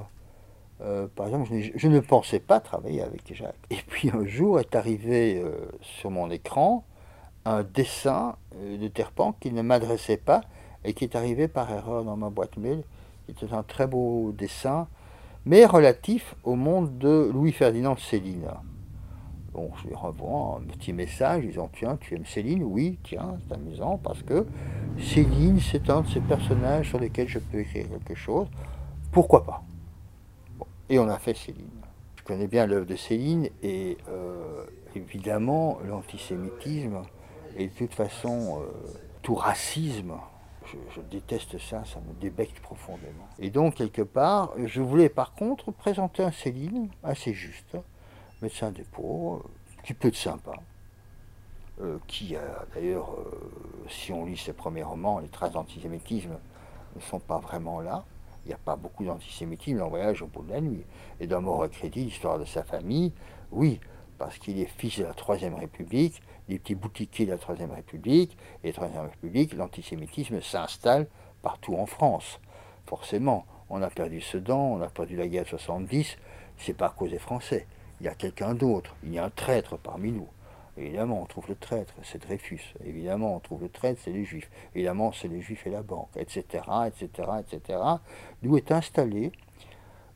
Euh, 0.82 1.06
par 1.14 1.26
exemple, 1.26 1.48
je, 1.74 1.88
ne 1.88 2.00
pensais 2.00 2.40
pas 2.40 2.60
travailler 2.60 3.02
avec 3.02 3.34
Jacques. 3.34 3.54
Et 3.70 3.78
puis 3.86 4.10
un 4.10 4.26
jour 4.26 4.60
est 4.60 4.74
arrivé 4.74 5.40
euh, 5.42 5.68
sur 5.80 6.10
mon 6.10 6.30
écran 6.30 6.84
un 7.46 7.62
dessin 7.62 8.34
de 8.60 8.88
Terpan 8.88 9.32
qui 9.38 9.52
ne 9.52 9.62
m'adressait 9.62 10.16
pas 10.16 10.40
et 10.84 10.94
qui 10.94 11.04
est 11.04 11.14
arrivé 11.14 11.46
par 11.46 11.70
erreur 11.70 12.04
dans 12.04 12.16
ma 12.16 12.28
boîte 12.28 12.56
mail. 12.56 12.82
C'était 13.28 13.54
un 13.54 13.62
très 13.62 13.86
beau 13.86 14.32
dessin, 14.36 14.88
mais 15.44 15.64
relatif 15.64 16.34
au 16.42 16.56
monde 16.56 16.98
de 16.98 17.30
Louis-Ferdinand 17.32 17.96
Céline. 17.96 18.48
Bon, 19.52 19.70
je 19.80 19.88
lui 19.88 19.94
renvoie 19.94 20.60
un 20.60 20.66
petit 20.66 20.92
message 20.92 21.44
disant 21.44 21.70
Tiens, 21.72 21.96
tu 22.00 22.14
aimes 22.14 22.26
Céline? 22.26 22.62
Oui, 22.62 22.98
tiens, 23.04 23.36
c'est 23.46 23.54
amusant 23.54 23.98
parce 24.02 24.22
que 24.22 24.46
Céline, 24.98 25.60
c'est 25.60 25.88
un 25.88 26.02
de 26.02 26.08
ces 26.08 26.20
personnages 26.20 26.88
sur 26.88 26.98
lesquels 26.98 27.28
je 27.28 27.38
peux 27.38 27.60
écrire 27.60 27.86
quelque 27.88 28.14
chose. 28.14 28.48
Pourquoi 29.16 29.46
pas 29.46 29.62
Et 30.90 30.98
on 30.98 31.08
a 31.08 31.18
fait 31.18 31.32
Céline. 31.32 31.70
Je 32.16 32.22
connais 32.22 32.48
bien 32.48 32.66
l'œuvre 32.66 32.84
de 32.84 32.96
Céline 32.96 33.48
et 33.62 33.96
euh, 34.10 34.66
évidemment 34.94 35.78
l'antisémitisme 35.88 37.00
et 37.56 37.68
de 37.68 37.72
toute 37.72 37.94
façon 37.94 38.60
euh, 38.60 38.66
tout 39.22 39.34
racisme. 39.34 40.12
Je, 40.66 41.00
déteste 41.00 41.58
ça, 41.58 41.82
ça 41.86 41.98
me 42.06 42.12
débecte 42.20 42.60
profondément. 42.60 43.26
Et 43.38 43.48
donc, 43.48 43.76
quelque 43.76 44.02
part, 44.02 44.52
je 44.62 44.82
voulais 44.82 45.08
par 45.08 45.32
contre 45.32 45.70
présenter 45.70 46.22
un 46.22 46.30
Céline 46.32 46.90
assez 47.02 47.32
juste 47.32 47.78
médecin 48.42 48.70
des 48.70 48.84
pauvres, 48.84 49.46
qui 49.82 49.94
peut 49.94 50.08
être 50.08 50.14
sympa, 50.14 50.52
euh, 51.80 51.96
qui 52.06 52.36
d'ailleurs, 52.74 53.16
si 53.88 54.12
on 54.12 54.26
lit 54.26 54.36
ses 54.36 54.52
premiers 54.52 54.82
romans, 54.82 55.20
les 55.20 55.28
traces 55.28 55.52
d'antisémitisme 55.52 56.36
ne 56.94 57.00
sont 57.00 57.20
pas 57.20 57.38
vraiment 57.38 57.80
là. 57.80 58.04
Il 58.46 58.50
n'y 58.50 58.54
a 58.54 58.58
pas 58.58 58.76
beaucoup 58.76 59.04
d'antisémitisme 59.04 59.78
dans 59.78 59.88
Voyage 59.88 60.22
au 60.22 60.26
bout 60.26 60.42
de 60.44 60.52
la 60.52 60.60
nuit. 60.60 60.84
Et 61.20 61.26
dans 61.26 61.42
Mort 61.42 61.68
crédit, 61.68 62.04
l'histoire 62.04 62.38
de 62.38 62.44
sa 62.46 62.62
famille, 62.62 63.12
oui, 63.50 63.80
parce 64.16 64.38
qu'il 64.38 64.58
est 64.58 64.70
fils 64.78 65.00
de 65.00 65.04
la 65.04 65.12
Troisième 65.12 65.54
République, 65.54 66.22
des 66.48 66.58
petits 66.58 66.74
boutiquiers 66.74 67.26
de 67.26 67.32
la 67.32 67.38
Troisième 67.38 67.72
République, 67.72 68.38
et 68.64 68.72
Troisième 68.72 69.02
République, 69.02 69.52
l'antisémitisme 69.52 70.40
s'installe 70.40 71.08
partout 71.42 71.74
en 71.74 71.86
France. 71.86 72.40
Forcément, 72.86 73.44
on 73.68 73.82
a 73.82 73.90
perdu 73.90 74.20
Sedan, 74.20 74.60
on 74.60 74.80
a 74.80 74.88
perdu 74.88 75.16
la 75.16 75.26
guerre 75.26 75.44
de 75.44 75.48
70, 75.48 76.16
c'est 76.56 76.76
pas 76.76 76.94
cause 76.96 77.10
des 77.10 77.18
Français 77.18 77.66
il 78.00 78.06
y 78.06 78.08
a 78.08 78.14
quelqu'un 78.14 78.54
d'autre, 78.54 78.94
il 79.02 79.14
y 79.14 79.18
a 79.18 79.24
un 79.24 79.30
traître 79.30 79.78
parmi 79.78 80.12
nous. 80.12 80.28
Évidemment, 80.78 81.22
on 81.22 81.26
trouve 81.26 81.48
le 81.48 81.54
traître, 81.54 81.94
c'est 82.02 82.20
Dreyfus. 82.20 82.74
Évidemment, 82.84 83.36
on 83.36 83.40
trouve 83.40 83.62
le 83.62 83.68
traître, 83.68 84.00
c'est 84.04 84.12
les 84.12 84.24
Juifs. 84.24 84.50
Évidemment, 84.74 85.12
c'est 85.12 85.28
les 85.28 85.40
Juifs 85.40 85.66
et 85.66 85.70
la 85.70 85.82
banque, 85.82 86.10
etc., 86.16 86.64
etc., 86.86 87.28
etc. 87.40 87.78
D'où 88.42 88.56
est 88.58 88.70
installé, 88.70 89.32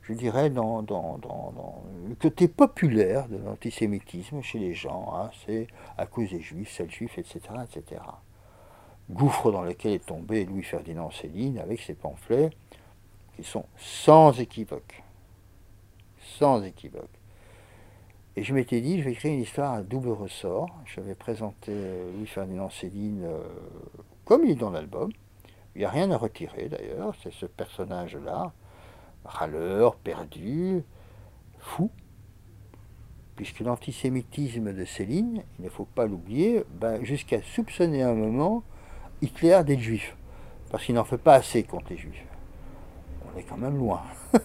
je 0.02 0.12
dirais, 0.12 0.50
dans, 0.50 0.82
le 0.82 2.14
côté 2.14 2.46
populaire 2.48 3.28
de 3.28 3.38
l'antisémitisme 3.38 4.42
chez 4.42 4.58
les 4.58 4.74
gens. 4.74 5.14
Hein. 5.14 5.30
c'est 5.46 5.66
à 5.96 6.04
cause 6.04 6.30
des 6.30 6.40
Juifs, 6.40 6.72
c'est 6.76 6.84
le 6.84 6.90
Juif, 6.90 7.16
etc., 7.16 7.40
etc. 7.64 8.02
Gouffre 9.10 9.50
dans 9.50 9.62
lequel 9.62 9.92
est 9.92 10.06
tombé 10.06 10.44
Louis-Ferdinand 10.44 11.10
Céline 11.10 11.58
avec 11.58 11.80
ses 11.80 11.94
pamphlets 11.94 12.50
qui 13.34 13.44
sont 13.44 13.64
sans 13.76 14.38
équivoque. 14.38 15.02
Sans 16.38 16.62
équivoque. 16.62 17.19
Et 18.36 18.44
je 18.44 18.54
m'étais 18.54 18.80
dit, 18.80 19.00
je 19.00 19.04
vais 19.04 19.12
écrire 19.12 19.32
une 19.32 19.40
histoire 19.40 19.74
à 19.74 19.82
double 19.82 20.10
ressort. 20.10 20.68
Je 20.86 21.00
vais 21.00 21.14
présenter 21.14 21.72
Louis-Ferdinand 22.16 22.70
Céline 22.70 23.24
euh, 23.24 23.42
comme 24.24 24.44
il 24.44 24.52
est 24.52 24.54
dans 24.54 24.70
l'album. 24.70 25.10
Il 25.74 25.80
n'y 25.80 25.84
a 25.84 25.90
rien 25.90 26.10
à 26.10 26.16
retirer 26.16 26.68
d'ailleurs, 26.68 27.14
c'est 27.22 27.32
ce 27.32 27.46
personnage-là, 27.46 28.52
râleur, 29.24 29.96
perdu, 29.96 30.82
fou. 31.58 31.90
Puisque 33.34 33.60
l'antisémitisme 33.60 34.72
de 34.72 34.84
Céline, 34.84 35.42
il 35.58 35.64
ne 35.64 35.70
faut 35.70 35.84
pas 35.84 36.06
l'oublier, 36.06 36.64
ben, 36.72 37.02
jusqu'à 37.04 37.40
soupçonner 37.42 38.02
un 38.02 38.14
moment 38.14 38.62
Hitler 39.22 39.60
d'être 39.64 39.80
juif. 39.80 40.16
Parce 40.70 40.84
qu'il 40.84 40.94
n'en 40.94 41.04
fait 41.04 41.18
pas 41.18 41.34
assez 41.34 41.62
contre 41.62 41.86
les 41.90 41.96
juifs. 41.96 42.24
On 43.26 43.38
est 43.38 43.42
quand 43.42 43.56
même 43.56 43.76
loin. 43.76 44.02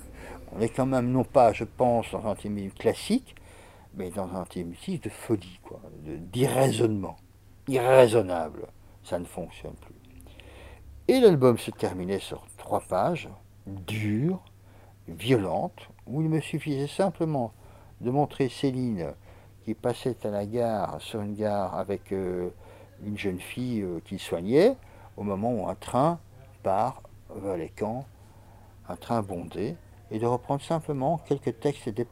On 0.55 0.61
est 0.61 0.69
quand 0.69 0.85
même, 0.85 1.11
non 1.11 1.23
pas, 1.23 1.53
je 1.53 1.63
pense, 1.63 2.11
dans 2.11 2.25
un 2.25 2.31
antisémitisme 2.31 2.77
classique, 2.77 3.35
mais 3.95 4.09
dans 4.09 4.23
un 4.23 4.41
antisémitisme 4.41 5.03
de 5.03 5.09
folie, 5.09 5.59
quoi, 5.63 5.79
d'irraisonnement, 6.03 7.15
irraisonnable. 7.67 8.67
Ça 9.03 9.19
ne 9.19 9.25
fonctionne 9.25 9.75
plus. 9.75 9.95
Et 11.07 11.19
l'album 11.19 11.57
se 11.57 11.71
terminait 11.71 12.19
sur 12.19 12.45
trois 12.57 12.81
pages, 12.81 13.29
dures, 13.67 14.43
violentes, 15.07 15.89
où 16.07 16.21
il 16.21 16.29
me 16.29 16.41
suffisait 16.41 16.87
simplement 16.87 17.53
de 18.01 18.09
montrer 18.09 18.49
Céline 18.49 19.13
qui 19.63 19.73
passait 19.73 20.17
à 20.25 20.29
la 20.29 20.45
gare, 20.45 21.01
sur 21.01 21.21
une 21.21 21.35
gare 21.35 21.75
avec 21.75 22.11
euh, 22.11 22.49
une 23.03 23.17
jeune 23.17 23.39
fille 23.39 23.81
euh, 23.81 23.99
qu'il 24.05 24.19
soignait, 24.19 24.75
au 25.17 25.23
moment 25.23 25.51
où 25.53 25.67
un 25.67 25.75
train 25.75 26.19
part 26.63 27.01
vers 27.35 27.57
les 27.57 27.69
camps, 27.69 28.05
un 28.89 28.95
train 28.95 29.21
bondé, 29.21 29.75
et 30.11 30.19
de 30.19 30.25
reprendre 30.25 30.61
simplement 30.61 31.17
quelques 31.17 31.59
textes 31.59 31.89
des 31.89 32.05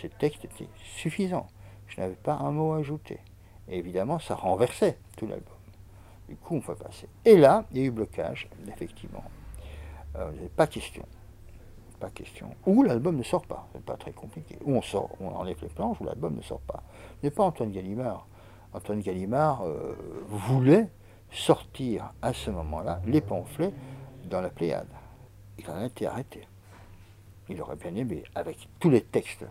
pamphlets. 0.00 0.02
Ces 0.02 0.08
textes 0.08 0.44
étaient 0.44 0.68
suffisants. 0.96 1.48
Je 1.88 2.00
n'avais 2.00 2.14
pas 2.14 2.34
un 2.34 2.50
mot 2.50 2.72
à 2.72 2.78
ajouter. 2.78 3.18
Et 3.68 3.78
évidemment, 3.78 4.18
ça 4.18 4.34
renversait 4.34 4.98
tout 5.16 5.26
l'album. 5.26 5.54
Du 6.28 6.36
coup, 6.36 6.56
on 6.56 6.60
peut 6.60 6.74
passer. 6.74 7.08
Et 7.24 7.36
là, 7.36 7.64
il 7.72 7.78
y 7.78 7.80
a 7.82 7.84
eu 7.84 7.90
blocage, 7.90 8.48
effectivement. 8.68 9.24
Euh, 10.16 10.30
pas 10.56 10.66
question. 10.66 11.04
Pas 11.98 12.10
question. 12.10 12.50
Ou 12.66 12.82
l'album 12.82 13.16
ne 13.16 13.22
sort 13.22 13.46
pas. 13.46 13.68
C'est 13.72 13.84
pas 13.84 13.96
très 13.96 14.12
compliqué. 14.12 14.56
Ou 14.64 14.74
on 14.74 14.82
sort, 14.82 15.10
on 15.20 15.28
enlève 15.28 15.58
les 15.62 15.68
planches, 15.68 16.00
ou 16.00 16.04
l'album 16.04 16.36
ne 16.36 16.42
sort 16.42 16.60
pas. 16.60 16.82
Ce 17.20 17.26
n'est 17.26 17.30
pas 17.30 17.44
Antoine 17.44 17.70
Gallimard. 17.70 18.26
Antoine 18.72 19.00
Gallimard 19.00 19.62
euh, 19.64 19.96
voulait 20.28 20.88
sortir 21.32 22.12
à 22.22 22.32
ce 22.32 22.50
moment-là 22.50 23.00
les 23.06 23.20
pamphlets 23.20 23.72
dans 24.24 24.40
la 24.40 24.50
Pléiade. 24.50 24.88
Il 25.58 25.68
en 25.68 25.76
a 25.76 25.86
été 25.86 26.06
arrêté. 26.06 26.46
Il 27.48 27.60
aurait 27.60 27.76
bien 27.76 27.94
aimé, 27.96 28.22
avec 28.34 28.68
tous 28.78 28.90
les 28.90 29.02
textes 29.02 29.44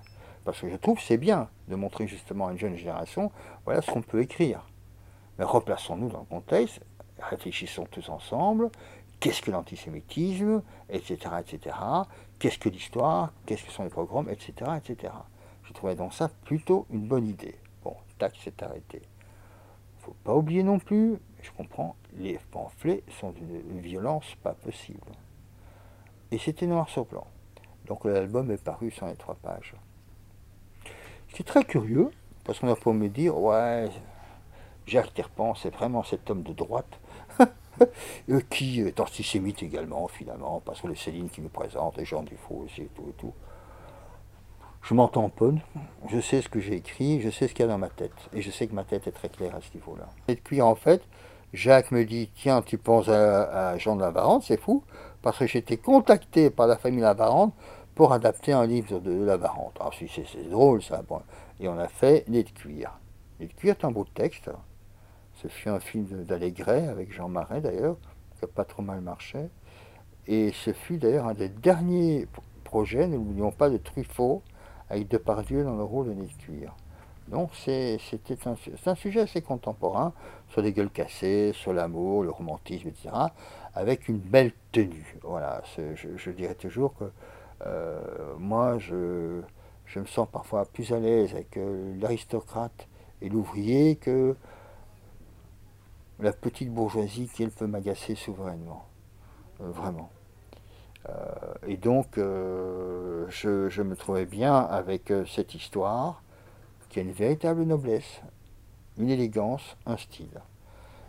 parce 0.50 0.62
que 0.62 0.70
je 0.70 0.78
trouve 0.78 1.00
c'est 1.00 1.18
bien 1.18 1.48
de 1.68 1.76
montrer 1.76 2.08
justement 2.08 2.48
à 2.48 2.52
une 2.52 2.58
jeune 2.58 2.76
génération, 2.76 3.32
voilà 3.66 3.84
ce 3.84 3.92
qu'on 3.92 4.02
peut 4.02 4.22
écrire. 4.22 4.66
Mais 5.38 5.46
replaçons-nous 5.46 6.10
dans 6.10 6.22
le 6.22 6.26
contexte, 6.26 6.82
réfléchissons 7.20 7.86
tous 7.92 8.10
ensemble, 8.10 8.72
qu'est-ce 9.20 9.44
que 9.44 9.52
l'antisémitisme, 9.52 10.64
etc., 10.90 11.18
etc., 11.40 11.76
qu'est-ce 12.40 12.58
que 12.58 12.70
l'histoire, 12.70 13.32
qu'est-ce 13.46 13.64
que 13.64 13.72
sont 13.72 13.84
les 13.84 13.92
programmes, 13.92 14.28
etc., 14.30 14.72
etc. 14.78 15.14
Je 15.66 15.74
trouvais 15.74 15.96
donc 15.96 16.14
ça 16.14 16.30
plutôt 16.46 16.88
une 16.90 17.08
bonne 17.08 17.28
idée. 17.28 17.56
Bon, 17.84 17.96
tac, 18.18 18.34
c'est 18.44 18.64
arrêté. 18.64 19.04
Faut 20.00 20.16
pas 20.24 20.34
oublier 20.34 20.64
non 20.64 20.80
plus, 20.80 21.20
je 21.44 21.52
comprends, 21.52 21.96
les 22.18 22.40
pamphlets 22.50 23.04
sont 23.20 23.32
d'une 23.32 23.82
violence 23.82 24.34
pas 24.42 24.56
possible. 24.56 25.12
Et 26.32 26.40
c'était 26.40 26.66
noir 26.66 26.90
sur 26.90 27.06
blanc. 27.06 27.28
Donc 27.86 28.06
l'album 28.06 28.50
est 28.50 28.64
paru 28.64 28.90
sur 28.90 29.06
les 29.06 29.16
trois 29.16 29.36
pages. 29.36 29.76
C'est 31.36 31.46
très 31.46 31.64
curieux, 31.64 32.10
parce 32.44 32.60
qu'on 32.60 32.70
a 32.70 32.76
pour 32.76 32.94
me 32.94 33.08
dire, 33.08 33.38
ouais, 33.38 33.90
Jacques 34.86 35.14
Terpan, 35.14 35.56
c'est 35.56 35.74
vraiment 35.74 36.04
cet 36.04 36.30
homme 36.30 36.44
de 36.44 36.54
droite, 36.54 37.00
euh, 38.30 38.42
qui 38.50 38.82
est 38.82 39.00
antisémite 39.00 39.62
également, 39.64 40.08
finalement, 40.08 40.62
parce 40.66 40.82
que 40.82 40.88
les 40.88 40.96
Céline 40.96 41.30
qui 41.30 41.42
me 41.42 41.50
présente, 41.50 41.98
les 41.98 42.06
gens 42.06 42.24
du 42.24 42.36
aussi, 42.50 42.82
et 42.82 42.90
tout 42.96 43.06
et 43.10 43.14
tout. 43.14 43.34
Je 44.82 44.94
m'entends 44.94 45.30
je 46.08 46.20
sais 46.20 46.42
ce 46.42 46.50
que 46.50 46.60
j'ai 46.60 46.76
écrit, 46.76 47.22
je 47.22 47.30
sais 47.30 47.48
ce 47.48 47.54
qu'il 47.54 47.66
y 47.66 47.70
a 47.70 47.72
dans 47.72 47.78
ma 47.78 47.90
tête, 47.90 48.14
et 48.34 48.42
je 48.42 48.50
sais 48.50 48.66
que 48.68 48.74
ma 48.74 48.84
tête 48.84 49.08
est 49.08 49.12
très 49.12 49.30
claire 49.30 49.56
à 49.56 49.62
ce 49.62 49.74
niveau-là. 49.76 50.08
Et 50.28 50.36
puis 50.36 50.62
en 50.62 50.74
fait, 50.76 51.04
Jacques 51.54 51.92
me 51.92 52.06
dit, 52.06 52.30
tiens, 52.36 52.62
tu 52.62 52.78
penses 52.78 53.10
à, 53.10 53.78
Jean 53.78 53.96
de 53.96 54.02
Lavarante, 54.02 54.44
c'est 54.44 54.60
fou, 54.60 54.84
parce 55.22 55.38
que 55.38 55.48
j'ai 55.48 55.60
été 55.60 55.78
contacté 55.78 56.50
par 56.50 56.68
la 56.68 56.78
famille 56.78 57.02
Lavarante 57.02 57.54
pour 58.00 58.14
adapter 58.14 58.54
un 58.54 58.66
livre 58.66 59.00
de 59.00 59.26
Lavarante. 59.26 59.76
Alors, 59.78 59.94
si 59.94 60.08
c'est 60.08 60.50
drôle, 60.50 60.82
ça. 60.82 61.02
Et 61.60 61.68
on 61.68 61.78
a 61.78 61.90
fait 61.90 62.24
Nez 62.30 62.44
de 62.44 62.50
cuir. 62.50 62.98
Nez 63.42 63.48
de 63.48 63.52
cuir 63.52 63.76
est 63.78 63.84
un 63.84 63.92
beau 63.92 64.06
texte. 64.06 64.50
Ce 65.34 65.50
fut 65.50 65.68
un 65.68 65.82
film 65.82 66.06
d'Allégret, 66.24 66.88
avec 66.88 67.12
Jean 67.12 67.28
Marais 67.28 67.60
d'ailleurs, 67.60 67.98
qui 68.32 68.46
n'a 68.46 68.48
pas 68.48 68.64
trop 68.64 68.84
mal 68.84 69.02
marché. 69.02 69.50
Et 70.28 70.54
ce 70.54 70.72
fut 70.72 70.98
d'ailleurs 70.98 71.28
un 71.28 71.34
des 71.34 71.50
derniers 71.50 72.26
projets, 72.64 73.06
ne 73.06 73.18
l'oublions 73.18 73.52
pas, 73.52 73.70
de 73.70 73.76
Truffaut, 73.76 74.44
avec 74.90 75.10
Depardieu 75.10 75.66
dans 75.66 75.76
le 75.76 75.84
rôle 75.84 76.08
de 76.08 76.14
Nez 76.14 76.28
de 76.28 76.42
cuir. 76.42 76.74
Donc 77.28 77.50
c'était 77.54 78.48
un, 78.48 78.56
un, 78.86 78.96
sujet 78.96 79.20
assez 79.20 79.42
contemporain, 79.42 80.14
sur 80.48 80.62
les 80.62 80.72
gueules 80.72 80.90
cassées, 80.90 81.52
sur 81.54 81.74
l'amour, 81.74 82.24
le 82.24 82.30
romantisme, 82.30 82.88
etc., 82.88 83.10
avec 83.76 84.08
une 84.08 84.20
belle 84.20 84.54
tenue. 84.72 85.18
Voilà, 85.22 85.62
je 85.76 86.32
dirais 86.32 86.56
toujours 86.56 86.96
que 86.96 87.12
moi, 88.38 88.78
je, 88.78 89.42
me 89.96 90.06
sens 90.06 90.28
parfois 90.32 90.66
plus 90.66 90.92
à 90.94 91.00
l'aise 91.00 91.34
avec 91.34 91.58
euh, 91.58 91.96
l'aristocrate 92.00 92.88
et 93.22 93.30
l'ouvrier 93.30 93.96
que 93.96 94.36
la 96.20 96.32
petite 96.32 96.72
bourgeoisie 96.72 97.30
qui, 97.34 97.44
elle, 97.44 97.52
peut 97.52 97.68
m'agacer 97.68 98.16
souverainement. 98.16 98.86
Euh, 99.62 99.70
vraiment. 99.72 100.10
et 101.66 101.76
donc, 101.76 102.18
je, 102.18 103.68
je, 103.70 103.82
me 103.82 103.96
trouvais 103.96 104.26
bien 104.26 104.56
avec 104.56 105.12
cette 105.26 105.56
histoire 105.56 106.22
qui 106.90 107.00
a 107.00 107.02
une 107.02 107.12
véritable 107.12 107.64
noblesse, 107.64 108.22
une 108.98 109.10
élégance, 109.10 109.78
un 109.86 109.98
style. 109.98 110.42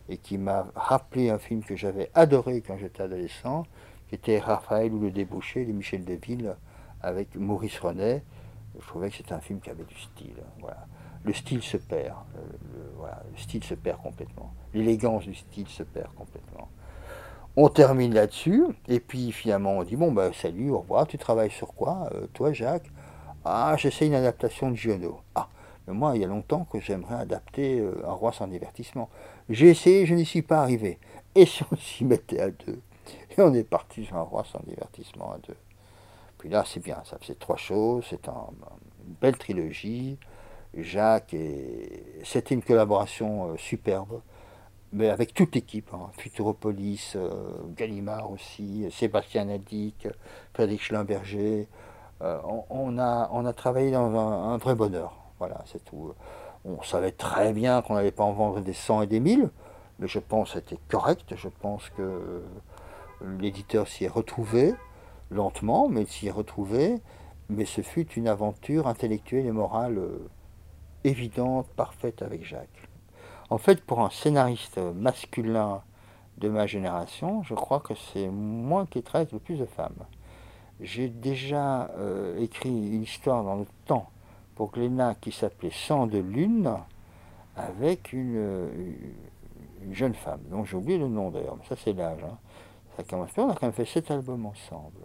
Et 0.08 0.16
qui 0.16 0.38
m'a 0.38 0.66
rappelé 0.74 1.30
un 1.30 1.38
film 1.38 1.62
que 1.62 1.76
j'avais 1.76 2.10
adoré 2.14 2.62
quand 2.62 2.76
j'étais 2.78 3.02
adolescent, 3.02 3.64
qui 4.10 4.16
était 4.16 4.40
Raphaël 4.40 4.92
ou 4.92 4.98
le 4.98 5.12
débouché 5.12 5.64
de 5.64 5.70
Michel 5.70 6.04
Deville 6.04 6.56
avec 7.00 7.36
Maurice 7.36 7.78
Renet. 7.78 8.24
Je 8.76 8.84
trouvais 8.84 9.08
que 9.08 9.16
c'était 9.16 9.34
un 9.34 9.40
film 9.40 9.60
qui 9.60 9.70
avait 9.70 9.84
du 9.84 9.94
style. 9.94 10.34
Voilà. 10.58 10.84
Le 11.22 11.32
style 11.32 11.62
se 11.62 11.76
perd. 11.76 12.16
Le, 12.74 13.38
style 13.38 13.62
se 13.62 13.74
perd 13.74 14.02
complètement. 14.02 14.52
L'élégance 14.74 15.22
du 15.22 15.34
style 15.36 15.68
se 15.68 15.84
perd 15.84 16.12
complètement. 16.14 16.68
On 17.56 17.68
termine 17.68 18.12
là-dessus, 18.12 18.64
et 18.88 18.98
puis 18.98 19.30
finalement 19.30 19.78
on 19.78 19.84
dit 19.84 19.96
bon 19.96 20.10
ben 20.10 20.32
salut, 20.32 20.70
au 20.70 20.80
revoir, 20.80 21.06
tu 21.06 21.18
travailles 21.18 21.50
sur 21.50 21.74
quoi 21.74 22.08
euh, 22.14 22.26
Toi 22.32 22.52
Jacques? 22.52 22.90
Ah 23.44 23.74
j'essaie 23.76 24.06
une 24.06 24.14
adaptation 24.14 24.70
de 24.70 24.76
Giono. 24.76 25.20
Ah, 25.36 25.48
mais 25.86 25.94
moi 25.94 26.16
il 26.16 26.22
y 26.22 26.24
a 26.24 26.28
longtemps 26.28 26.66
que 26.72 26.80
j'aimerais 26.80 27.16
adapter 27.16 27.78
euh, 27.78 28.04
Un 28.06 28.12
roi 28.12 28.32
sans 28.32 28.48
divertissement. 28.48 29.08
J'ai 29.48 29.68
essayé, 29.68 30.04
je 30.06 30.14
n'y 30.14 30.26
suis 30.26 30.42
pas 30.42 30.62
arrivé. 30.62 30.98
Et 31.36 31.46
si 31.46 31.62
on 31.70 31.76
s'y 31.76 32.04
mettait 32.04 32.40
à 32.40 32.50
deux 32.50 32.80
et 33.38 33.40
on 33.40 33.52
est 33.54 33.64
parti 33.64 34.08
un 34.12 34.22
roi 34.22 34.44
sans 34.44 34.60
divertissement 34.66 35.32
à 35.32 35.38
deux. 35.38 35.56
Puis 36.38 36.48
là, 36.48 36.64
c'est 36.66 36.80
bien, 36.82 37.02
ça 37.04 37.18
faisait 37.18 37.34
trois 37.34 37.56
choses, 37.56 38.04
c'est 38.08 38.26
une 38.28 39.14
belle 39.20 39.36
trilogie. 39.36 40.18
Jacques, 40.74 41.34
et 41.34 42.04
c'était 42.24 42.54
une 42.54 42.62
collaboration 42.62 43.50
euh, 43.50 43.56
superbe, 43.56 44.20
mais 44.92 45.10
avec 45.10 45.34
toute 45.34 45.54
l'équipe, 45.54 45.92
hein. 45.92 46.10
Futuropolis, 46.16 47.14
euh, 47.16 47.30
Gallimard 47.76 48.30
aussi, 48.30 48.86
Sébastien 48.90 49.46
Nadic, 49.46 50.08
Frédéric 50.54 50.82
Schlimberger. 50.82 51.68
Euh, 52.22 52.38
on, 52.68 52.98
a, 52.98 53.30
on 53.32 53.46
a 53.46 53.52
travaillé 53.52 53.90
dans 53.90 54.14
un, 54.14 54.52
un 54.52 54.56
vrai 54.58 54.74
bonheur. 54.74 55.14
Voilà, 55.38 55.62
c'est 55.66 55.84
tout. 55.84 56.12
On 56.64 56.82
savait 56.82 57.12
très 57.12 57.52
bien 57.52 57.82
qu'on 57.82 57.94
n'allait 57.94 58.10
pas 58.10 58.24
en 58.24 58.32
vendre 58.32 58.60
des 58.60 58.74
100 58.74 59.02
et 59.02 59.06
des 59.06 59.20
1000, 59.20 59.50
mais 59.98 60.06
je 60.06 60.18
pense 60.18 60.52
que 60.52 60.60
c'était 60.60 60.78
correct. 60.88 61.34
Je 61.34 61.48
pense 61.48 61.88
que 61.90 62.42
l'éditeur 63.38 63.88
s'y 63.88 64.04
est 64.04 64.08
retrouvé, 64.08 64.74
lentement, 65.30 65.88
mais 65.88 66.04
s'y 66.06 66.28
est 66.28 66.32
retrouvé. 66.32 66.96
Mais 67.48 67.64
ce 67.64 67.80
fut 67.82 68.08
une 68.12 68.28
aventure 68.28 68.86
intellectuelle 68.86 69.46
et 69.46 69.52
morale 69.52 69.98
euh, 69.98 70.28
évidente, 71.04 71.66
parfaite 71.76 72.22
avec 72.22 72.44
Jacques. 72.44 72.88
En 73.48 73.58
fait, 73.58 73.82
pour 73.82 74.00
un 74.00 74.10
scénariste 74.10 74.78
masculin 74.78 75.82
de 76.38 76.48
ma 76.48 76.66
génération, 76.66 77.42
je 77.42 77.54
crois 77.54 77.80
que 77.80 77.94
c'est 77.94 78.28
moi 78.28 78.86
qui 78.88 79.02
traite 79.02 79.32
le 79.32 79.40
plus 79.40 79.56
de 79.56 79.66
femmes. 79.66 80.06
J'ai 80.80 81.08
déjà 81.08 81.90
euh, 81.98 82.38
écrit 82.38 82.70
une 82.70 83.02
histoire 83.02 83.42
dans 83.42 83.56
le 83.56 83.66
temps 83.86 84.08
pour 84.54 84.70
Glénat 84.70 85.16
qui 85.16 85.32
s'appelait 85.32 85.72
Sang 85.72 86.06
de 86.06 86.18
lune 86.18 86.72
avec 87.56 88.12
une, 88.12 88.70
une 89.82 89.94
jeune 89.94 90.14
femme, 90.14 90.40
dont 90.50 90.64
j'ai 90.64 90.76
oublié 90.76 90.98
le 90.98 91.08
nom 91.08 91.30
d'ailleurs, 91.30 91.56
mais 91.56 91.64
ça 91.68 91.76
c'est 91.82 91.92
l'âge. 91.92 92.22
Hein. 92.24 92.38
On 93.12 93.22
a 93.22 93.54
quand 93.54 93.62
même 93.62 93.72
fait 93.72 93.84
sept 93.84 94.10
albums 94.10 94.46
ensemble. 94.46 95.00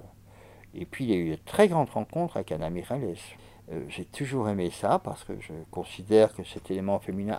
Et 0.74 0.86
puis 0.86 1.06
il 1.06 1.12
y 1.12 1.14
a 1.14 1.18
eu 1.18 1.30
de 1.32 1.40
très 1.46 1.68
grandes 1.68 1.90
rencontres 1.90 2.38
avec 2.38 2.52
Anna 2.52 2.70
Miralles. 2.70 3.16
Euh, 3.72 3.84
j'ai 3.88 4.06
toujours 4.06 4.48
aimé 4.50 4.70
ça 4.70 5.00
parce 5.00 5.24
que 5.24 5.40
je 5.40 5.54
considère 5.72 6.34
que 6.34 6.44
cet 6.44 6.70
élément 6.70 7.00
féminin 7.00 7.38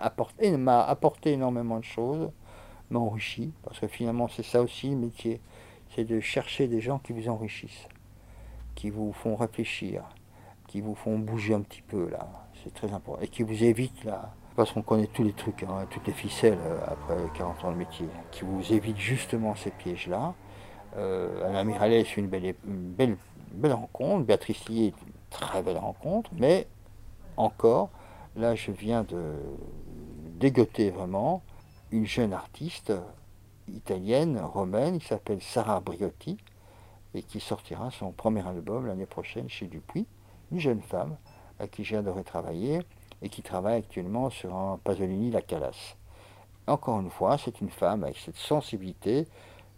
m'a 0.57 0.83
apporté 0.83 1.31
énormément 1.33 1.79
de 1.79 1.85
choses, 1.85 2.31
m'a 2.89 2.99
enrichi, 2.99 3.53
parce 3.63 3.79
que 3.79 3.87
finalement 3.87 4.27
c'est 4.27 4.43
ça 4.43 4.61
aussi 4.61 4.89
le 4.89 4.97
métier, 4.97 5.39
c'est 5.95 6.03
de 6.03 6.19
chercher 6.19 6.67
des 6.67 6.81
gens 6.81 6.99
qui 6.99 7.13
vous 7.13 7.29
enrichissent, 7.29 7.87
qui 8.75 8.89
vous 8.89 9.13
font 9.13 9.35
réfléchir, 9.35 10.03
qui 10.67 10.81
vous 10.81 10.95
font 10.95 11.17
bouger 11.17 11.53
un 11.53 11.61
petit 11.61 11.81
peu 11.81 12.09
là, 12.09 12.27
c'est 12.63 12.73
très 12.73 12.91
important, 12.91 13.21
et 13.21 13.29
qui 13.29 13.43
vous 13.43 13.63
évitent 13.63 14.03
là, 14.03 14.33
parce 14.57 14.71
qu'on 14.71 14.81
connaît 14.81 15.07
tous 15.07 15.23
les 15.23 15.33
trucs, 15.33 15.63
hein, 15.63 15.85
toutes 15.89 16.07
les 16.07 16.13
ficelles 16.13 16.57
euh, 16.65 16.79
après 16.87 17.15
40 17.35 17.63
ans 17.63 17.71
de 17.71 17.77
métier, 17.77 18.07
qui 18.31 18.43
vous 18.43 18.73
évitent 18.73 18.97
justement 18.97 19.55
ces 19.55 19.69
pièges-là. 19.69 20.33
Euh, 20.97 21.47
Anna 21.47 21.63
Miralles, 21.63 22.05
une 22.17 22.27
belle, 22.27 23.17
rencontre, 23.71 24.25
Béatrice 24.25 24.67
Lier, 24.67 24.93
une 25.05 25.13
très 25.29 25.61
belle 25.61 25.77
rencontre, 25.77 26.31
mais 26.37 26.67
encore, 27.35 27.89
là 28.35 28.55
je 28.55 28.71
viens 28.71 29.03
de 29.03 29.35
dégoter 30.39 30.89
vraiment 30.89 31.43
une 31.91 32.05
jeune 32.05 32.33
artiste 32.33 32.93
italienne, 33.67 34.39
romaine, 34.39 34.99
qui 34.99 35.07
s'appelle 35.07 35.41
Sarah 35.41 35.79
Briotti, 35.79 36.37
et 37.13 37.21
qui 37.21 37.39
sortira 37.39 37.91
son 37.91 38.11
premier 38.11 38.45
album 38.47 38.87
l'année 38.87 39.05
prochaine 39.05 39.49
chez 39.49 39.67
Dupuis, 39.67 40.05
une 40.51 40.59
jeune 40.59 40.81
femme 40.81 41.15
à 41.59 41.67
qui 41.67 41.83
j'ai 41.83 41.97
adoré 41.97 42.23
travailler 42.23 42.81
et 43.21 43.29
qui 43.29 43.41
travaille 43.41 43.79
actuellement 43.79 44.29
sur 44.29 44.55
un 44.55 44.79
Pasolini 44.83 45.31
La 45.31 45.41
Calas. 45.41 45.95
Encore 46.67 46.99
une 46.99 47.09
fois, 47.09 47.37
c'est 47.37 47.61
une 47.61 47.69
femme 47.69 48.03
avec 48.03 48.17
cette 48.17 48.35
sensibilité. 48.35 49.27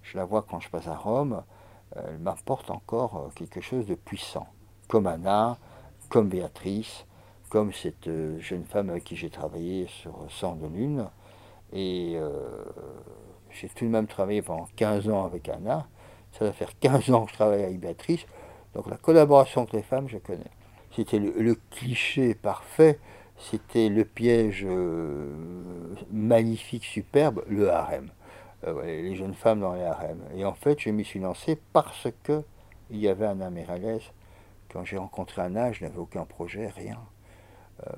Je 0.01 0.17
la 0.17 0.25
vois 0.25 0.43
quand 0.43 0.59
je 0.59 0.69
passe 0.69 0.87
à 0.87 0.95
Rome. 0.95 1.43
Elle 1.95 2.19
m'apporte 2.19 2.69
encore 2.69 3.17
euh, 3.17 3.29
quelque 3.35 3.61
chose 3.61 3.85
de 3.85 3.95
puissant. 3.95 4.47
Comme 4.87 5.07
Anna, 5.07 5.57
comme 6.09 6.29
Béatrice, 6.29 7.05
comme 7.49 7.73
cette 7.73 8.07
euh, 8.07 8.39
jeune 8.39 8.65
femme 8.65 8.89
avec 8.89 9.03
qui 9.03 9.15
j'ai 9.15 9.29
travaillé 9.29 9.87
sur 9.87 10.13
Sang 10.29 10.55
de 10.55 10.67
Lune. 10.67 11.07
Et 11.73 12.13
euh, 12.15 12.63
j'ai 13.49 13.69
tout 13.69 13.85
de 13.85 13.89
même 13.89 14.07
travaillé 14.07 14.41
pendant 14.41 14.67
15 14.75 15.09
ans 15.09 15.25
avec 15.25 15.49
Anna. 15.49 15.87
Ça 16.33 16.45
va 16.45 16.51
faire 16.51 16.77
15 16.79 17.09
ans 17.11 17.25
que 17.25 17.31
je 17.31 17.35
travaille 17.35 17.63
avec 17.63 17.79
Béatrice. 17.79 18.25
Donc 18.75 18.87
la 18.89 18.97
collaboration 18.97 19.61
avec 19.61 19.73
les 19.73 19.81
femmes, 19.81 20.07
je 20.07 20.17
connais. 20.17 20.51
C'était 20.91 21.19
le 21.19 21.55
cliché 21.71 22.35
parfait 22.35 22.99
c'était 23.39 23.89
le 23.89 24.03
piège 24.03 24.65
euh, 24.67 25.33
magnifique, 26.11 26.83
superbe, 26.83 27.43
le 27.47 27.71
harem. 27.71 28.09
Euh, 28.67 28.83
les 28.83 29.15
jeunes 29.15 29.33
femmes 29.33 29.61
dans 29.61 29.73
les 29.73 29.83
harems. 29.83 30.23
Et 30.35 30.43
en 30.43 30.53
fait, 30.53 30.79
je 30.79 30.89
m'y 30.89 31.05
suis 31.05 31.19
lancé 31.19 31.57
parce 31.71 32.07
que 32.23 32.43
il 32.89 32.97
y 32.97 33.07
avait 33.07 33.25
un 33.25 33.39
améralès. 33.39 34.01
Quand 34.71 34.83
j'ai 34.83 34.97
rencontré 34.97 35.41
Anna, 35.41 35.71
je 35.71 35.83
n'avais 35.83 35.97
aucun 35.97 36.25
projet, 36.25 36.67
rien. 36.67 36.99
Euh, 37.87 37.91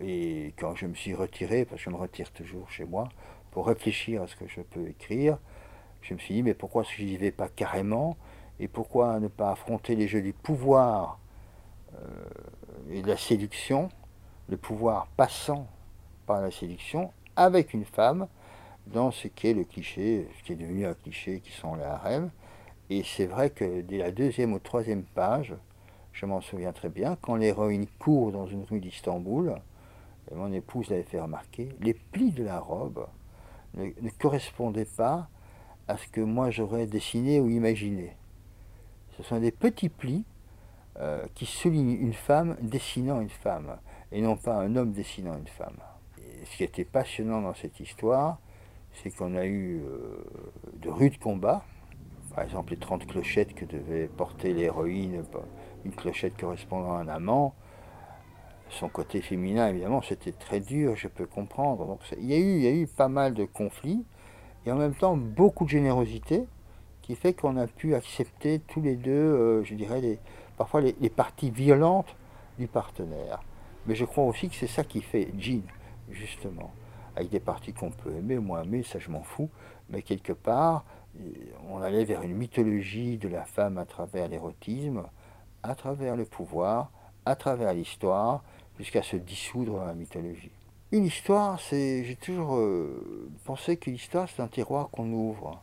et 0.00 0.54
quand 0.58 0.76
je 0.76 0.86
me 0.86 0.94
suis 0.94 1.14
retiré, 1.14 1.64
parce 1.64 1.82
que 1.82 1.90
je 1.90 1.94
me 1.94 2.00
retire 2.00 2.30
toujours 2.32 2.70
chez 2.70 2.84
moi, 2.84 3.08
pour 3.50 3.66
réfléchir 3.66 4.22
à 4.22 4.26
ce 4.26 4.36
que 4.36 4.46
je 4.46 4.60
peux 4.60 4.86
écrire, 4.88 5.38
je 6.02 6.14
me 6.14 6.18
suis 6.18 6.34
dit, 6.34 6.42
mais 6.42 6.54
pourquoi 6.54 6.84
je 6.84 7.02
n'y 7.02 7.16
vais 7.16 7.32
pas 7.32 7.48
carrément? 7.48 8.16
Et 8.60 8.68
pourquoi 8.68 9.18
ne 9.18 9.28
pas 9.28 9.50
affronter 9.50 9.96
les 9.96 10.06
jeux 10.06 10.22
du 10.22 10.32
pouvoir 10.32 11.18
et 12.90 13.02
de 13.02 13.08
la 13.08 13.16
séduction 13.16 13.88
le 14.48 14.56
pouvoir 14.56 15.08
passant 15.16 15.66
par 16.26 16.40
la 16.40 16.50
séduction 16.50 17.12
avec 17.34 17.74
une 17.74 17.84
femme 17.84 18.28
dans 18.86 19.10
ce 19.10 19.28
qui 19.28 19.48
est 19.48 19.54
le 19.54 19.64
cliché, 19.64 20.28
ce 20.38 20.44
qui 20.44 20.52
est 20.52 20.56
devenu 20.56 20.86
un 20.86 20.94
cliché 20.94 21.40
qui 21.40 21.52
sont 21.52 21.74
les 21.74 21.84
harems. 21.84 22.30
Et 22.88 23.02
c'est 23.04 23.26
vrai 23.26 23.50
que 23.50 23.80
dès 23.82 23.98
la 23.98 24.12
deuxième 24.12 24.52
ou 24.52 24.58
troisième 24.58 25.02
page, 25.02 25.54
je 26.12 26.24
m'en 26.24 26.40
souviens 26.40 26.72
très 26.72 26.88
bien, 26.88 27.16
quand 27.20 27.36
l'héroïne 27.36 27.86
court 27.98 28.32
dans 28.32 28.46
une 28.46 28.64
rue 28.64 28.80
d'Istanbul, 28.80 29.56
et 30.30 30.34
mon 30.34 30.52
épouse 30.52 30.88
l'avait 30.90 31.02
fait 31.02 31.20
remarquer, 31.20 31.68
les 31.80 31.94
plis 31.94 32.32
de 32.32 32.44
la 32.44 32.58
robe 32.58 33.06
ne, 33.74 33.90
correspondaient 34.18 34.86
pas 34.86 35.28
à 35.88 35.96
ce 35.96 36.08
que 36.08 36.20
moi 36.20 36.50
j'aurais 36.50 36.86
dessiné 36.86 37.40
ou 37.40 37.48
imaginé. 37.48 38.16
Ce 39.16 39.22
sont 39.22 39.38
des 39.38 39.52
petits 39.52 39.88
plis 39.88 40.24
euh, 40.98 41.24
qui 41.34 41.46
soulignent 41.46 42.00
une 42.00 42.14
femme 42.14 42.56
dessinant 42.60 43.20
une 43.20 43.28
femme 43.28 43.76
et 44.10 44.20
non 44.20 44.36
pas 44.36 44.56
un 44.56 44.74
homme 44.76 44.92
dessinant 44.92 45.36
une 45.36 45.46
femme. 45.46 45.76
ce 46.44 46.56
qui 46.56 46.64
était 46.64 46.84
passionnant 46.84 47.42
dans 47.42 47.54
cette 47.54 47.78
histoire, 47.80 48.38
c'est 49.02 49.10
qu'on 49.10 49.36
a 49.36 49.46
eu 49.46 49.82
euh, 49.84 50.24
de 50.80 50.88
rudes 50.88 51.18
combats. 51.18 51.64
Par 52.34 52.44
exemple, 52.44 52.72
les 52.72 52.78
30 52.78 53.06
clochettes 53.06 53.54
que 53.54 53.64
devait 53.64 54.08
porter 54.08 54.52
l'héroïne, 54.52 55.24
une 55.84 55.92
clochette 55.92 56.36
correspondant 56.38 56.96
à 56.96 57.00
un 57.00 57.08
amant. 57.08 57.54
Son 58.68 58.88
côté 58.88 59.20
féminin, 59.22 59.68
évidemment, 59.68 60.02
c'était 60.02 60.32
très 60.32 60.60
dur, 60.60 60.96
je 60.96 61.08
peux 61.08 61.26
comprendre. 61.26 61.86
Donc, 61.86 62.00
il, 62.18 62.26
y 62.26 62.34
a 62.34 62.38
eu, 62.38 62.56
il 62.56 62.62
y 62.62 62.66
a 62.66 62.72
eu 62.72 62.86
pas 62.86 63.08
mal 63.08 63.32
de 63.32 63.44
conflits, 63.44 64.04
et 64.66 64.72
en 64.72 64.76
même 64.76 64.94
temps 64.94 65.16
beaucoup 65.16 65.64
de 65.64 65.70
générosité, 65.70 66.44
qui 67.02 67.14
fait 67.14 67.32
qu'on 67.32 67.56
a 67.56 67.68
pu 67.68 67.94
accepter 67.94 68.58
tous 68.58 68.82
les 68.82 68.96
deux, 68.96 69.12
euh, 69.12 69.62
je 69.62 69.74
dirais, 69.74 70.18
parfois 70.58 70.80
les 70.80 71.10
parties 71.10 71.50
violentes 71.50 72.16
du 72.58 72.66
partenaire. 72.66 73.40
Mais 73.86 73.94
je 73.94 74.04
crois 74.04 74.24
aussi 74.24 74.48
que 74.48 74.56
c'est 74.56 74.66
ça 74.66 74.82
qui 74.82 75.00
fait 75.00 75.28
Jean, 75.38 75.62
justement. 76.10 76.72
Avec 77.16 77.30
des 77.30 77.40
parties 77.40 77.72
qu'on 77.72 77.90
peut 77.90 78.14
aimer, 78.14 78.38
moins 78.38 78.62
aimer, 78.62 78.82
ça 78.82 78.98
je 78.98 79.10
m'en 79.10 79.22
fous. 79.22 79.50
Mais 79.88 80.02
quelque 80.02 80.32
part, 80.32 80.84
on 81.68 81.80
allait 81.80 82.04
vers 82.04 82.22
une 82.22 82.34
mythologie 82.34 83.16
de 83.16 83.28
la 83.28 83.44
femme 83.44 83.78
à 83.78 83.86
travers 83.86 84.28
l'érotisme, 84.28 85.02
à 85.62 85.74
travers 85.74 86.14
le 86.16 86.24
pouvoir, 86.24 86.90
à 87.24 87.34
travers 87.34 87.72
l'histoire, 87.72 88.42
jusqu'à 88.78 89.02
se 89.02 89.16
dissoudre 89.16 89.78
dans 89.78 89.86
la 89.86 89.94
mythologie. 89.94 90.52
Une 90.92 91.04
histoire, 91.04 91.58
c'est. 91.60 92.04
J'ai 92.04 92.16
toujours 92.16 92.56
euh, 92.56 93.28
pensé 93.44 93.76
que 93.76 93.90
l'histoire, 93.90 94.28
c'est 94.28 94.42
un 94.42 94.48
tiroir 94.48 94.90
qu'on 94.90 95.10
ouvre. 95.10 95.60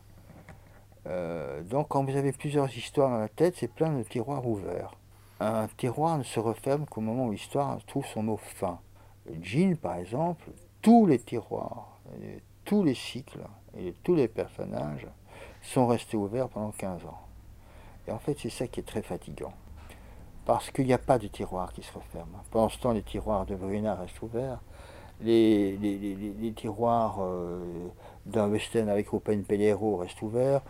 Euh, 1.06 1.62
donc, 1.62 1.88
quand 1.88 2.04
vous 2.04 2.16
avez 2.16 2.32
plusieurs 2.32 2.76
histoires 2.76 3.10
dans 3.10 3.18
la 3.18 3.28
tête, 3.28 3.54
c'est 3.56 3.72
plein 3.72 3.92
de 3.96 4.02
tiroirs 4.02 4.46
ouverts 4.46 4.94
un 5.40 5.68
tiroir 5.76 6.18
ne 6.18 6.22
se 6.22 6.40
referme 6.40 6.86
qu'au 6.86 7.00
moment 7.00 7.26
où 7.26 7.32
l'histoire 7.32 7.78
trouve 7.86 8.06
son 8.06 8.22
mot 8.22 8.36
fin. 8.36 8.78
Jean, 9.42 9.76
par 9.76 9.96
exemple, 9.96 10.44
tous 10.84 11.06
les 11.06 11.18
tiroirs, 11.18 11.98
tous 12.66 12.82
les 12.84 12.94
cycles 12.94 13.40
et 13.74 13.94
tous 14.02 14.14
les 14.14 14.28
personnages 14.28 15.06
sont 15.62 15.86
restés 15.86 16.18
ouverts 16.18 16.50
pendant 16.50 16.72
15 16.72 17.06
ans. 17.06 17.20
Et 18.06 18.12
en 18.12 18.18
fait, 18.18 18.36
c'est 18.38 18.50
ça 18.50 18.66
qui 18.66 18.80
est 18.80 18.84
très 18.84 19.00
fatigant. 19.00 19.54
Parce 20.44 20.70
qu'il 20.70 20.84
n'y 20.84 20.92
a 20.92 20.98
pas 20.98 21.18
de 21.18 21.26
tiroir 21.26 21.72
qui 21.72 21.82
se 21.82 21.90
referme. 21.90 22.36
Pendant 22.50 22.68
ce 22.68 22.78
temps, 22.78 22.92
les 22.92 23.02
tiroirs 23.02 23.46
de 23.46 23.56
Bruna 23.56 23.94
restent 23.94 24.20
ouverts. 24.20 24.60
Les, 25.22 26.52
tiroirs 26.54 27.16
euh, 27.22 27.88
d'un 28.26 28.50
western 28.50 28.90
avec 28.90 29.08
Rupen 29.08 29.42
Pellero 29.42 29.96
restent 29.96 30.20
ouverts. 30.20 30.60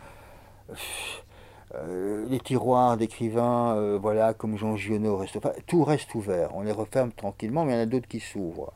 Euh, 1.74 2.24
les 2.28 2.38
tiroirs 2.38 2.96
d'écrivains, 2.96 3.74
euh, 3.74 3.98
voilà, 4.00 4.32
comme 4.32 4.56
Jean 4.56 4.76
Giono, 4.76 5.16
restent, 5.16 5.40
tout 5.66 5.82
reste 5.82 6.14
ouvert. 6.14 6.54
On 6.54 6.62
les 6.62 6.70
referme 6.70 7.10
tranquillement, 7.10 7.64
mais 7.64 7.72
il 7.72 7.74
y 7.74 7.78
en 7.80 7.82
a 7.82 7.86
d'autres 7.86 8.06
qui 8.06 8.20
s'ouvrent. 8.20 8.72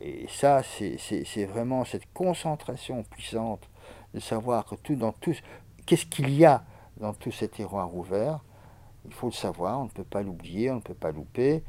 Et 0.00 0.26
ça, 0.28 0.62
c'est 0.62 1.44
vraiment 1.46 1.84
cette 1.84 2.12
concentration 2.12 3.02
puissante 3.04 3.68
de 4.14 4.20
savoir 4.20 4.64
que 4.66 4.74
tout 4.76 4.94
dans 4.94 5.12
tout, 5.12 5.34
qu'est-ce 5.86 6.06
qu'il 6.06 6.30
y 6.30 6.44
a 6.44 6.64
dans 6.98 7.12
tous 7.12 7.32
ces 7.32 7.48
tiroirs 7.48 7.94
ouverts. 7.94 8.40
Il 9.06 9.12
faut 9.12 9.28
le 9.28 9.32
savoir, 9.32 9.80
on 9.80 9.84
ne 9.84 9.90
peut 9.90 10.04
pas 10.04 10.22
l'oublier, 10.22 10.70
on 10.70 10.76
ne 10.76 10.80
peut 10.80 10.94
pas 10.94 11.12
louper. 11.12 11.62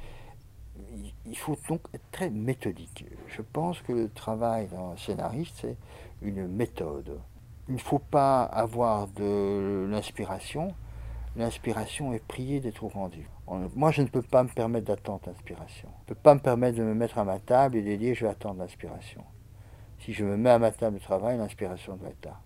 Il 1.25 1.37
faut 1.37 1.57
donc 1.69 1.81
être 1.93 2.11
très 2.11 2.29
méthodique. 2.29 3.05
Je 3.27 3.41
pense 3.41 3.81
que 3.81 3.91
le 3.91 4.09
travail 4.09 4.67
d'un 4.67 4.95
scénariste, 4.97 5.57
c'est 5.61 5.77
une 6.21 6.47
méthode 6.47 7.19
il 7.69 7.75
ne 7.75 7.79
faut 7.79 7.99
pas 7.99 8.43
avoir 8.43 9.07
de 9.07 9.87
l'inspiration. 9.89 10.73
L'inspiration 11.37 12.13
est 12.13 12.25
priée 12.25 12.59
d'être 12.59 12.83
rendue. 12.83 13.29
Moi, 13.75 13.91
je 13.91 14.01
ne 14.01 14.07
peux 14.07 14.23
pas 14.23 14.43
me 14.43 14.49
permettre 14.49 14.87
d'attendre 14.87 15.21
l'inspiration. 15.27 15.87
Je 16.07 16.11
ne 16.11 16.15
peux 16.15 16.21
pas 16.21 16.33
me 16.33 16.39
permettre 16.39 16.79
de 16.79 16.83
me 16.83 16.95
mettre 16.95 17.19
à 17.19 17.23
ma 17.23 17.37
table 17.37 17.77
et 17.77 17.83
de 17.83 17.95
dire 17.95 18.15
je 18.15 18.25
vais 18.25 18.31
attendre 18.31 18.59
l'inspiration. 18.59 19.23
Si 19.99 20.13
je 20.13 20.25
me 20.25 20.35
mets 20.35 20.49
à 20.49 20.57
ma 20.57 20.71
table 20.71 20.97
de 20.97 21.03
travail, 21.03 21.37
l'inspiration 21.37 21.95
doit 21.95 22.09
être 22.09 22.25
là. 22.25 22.41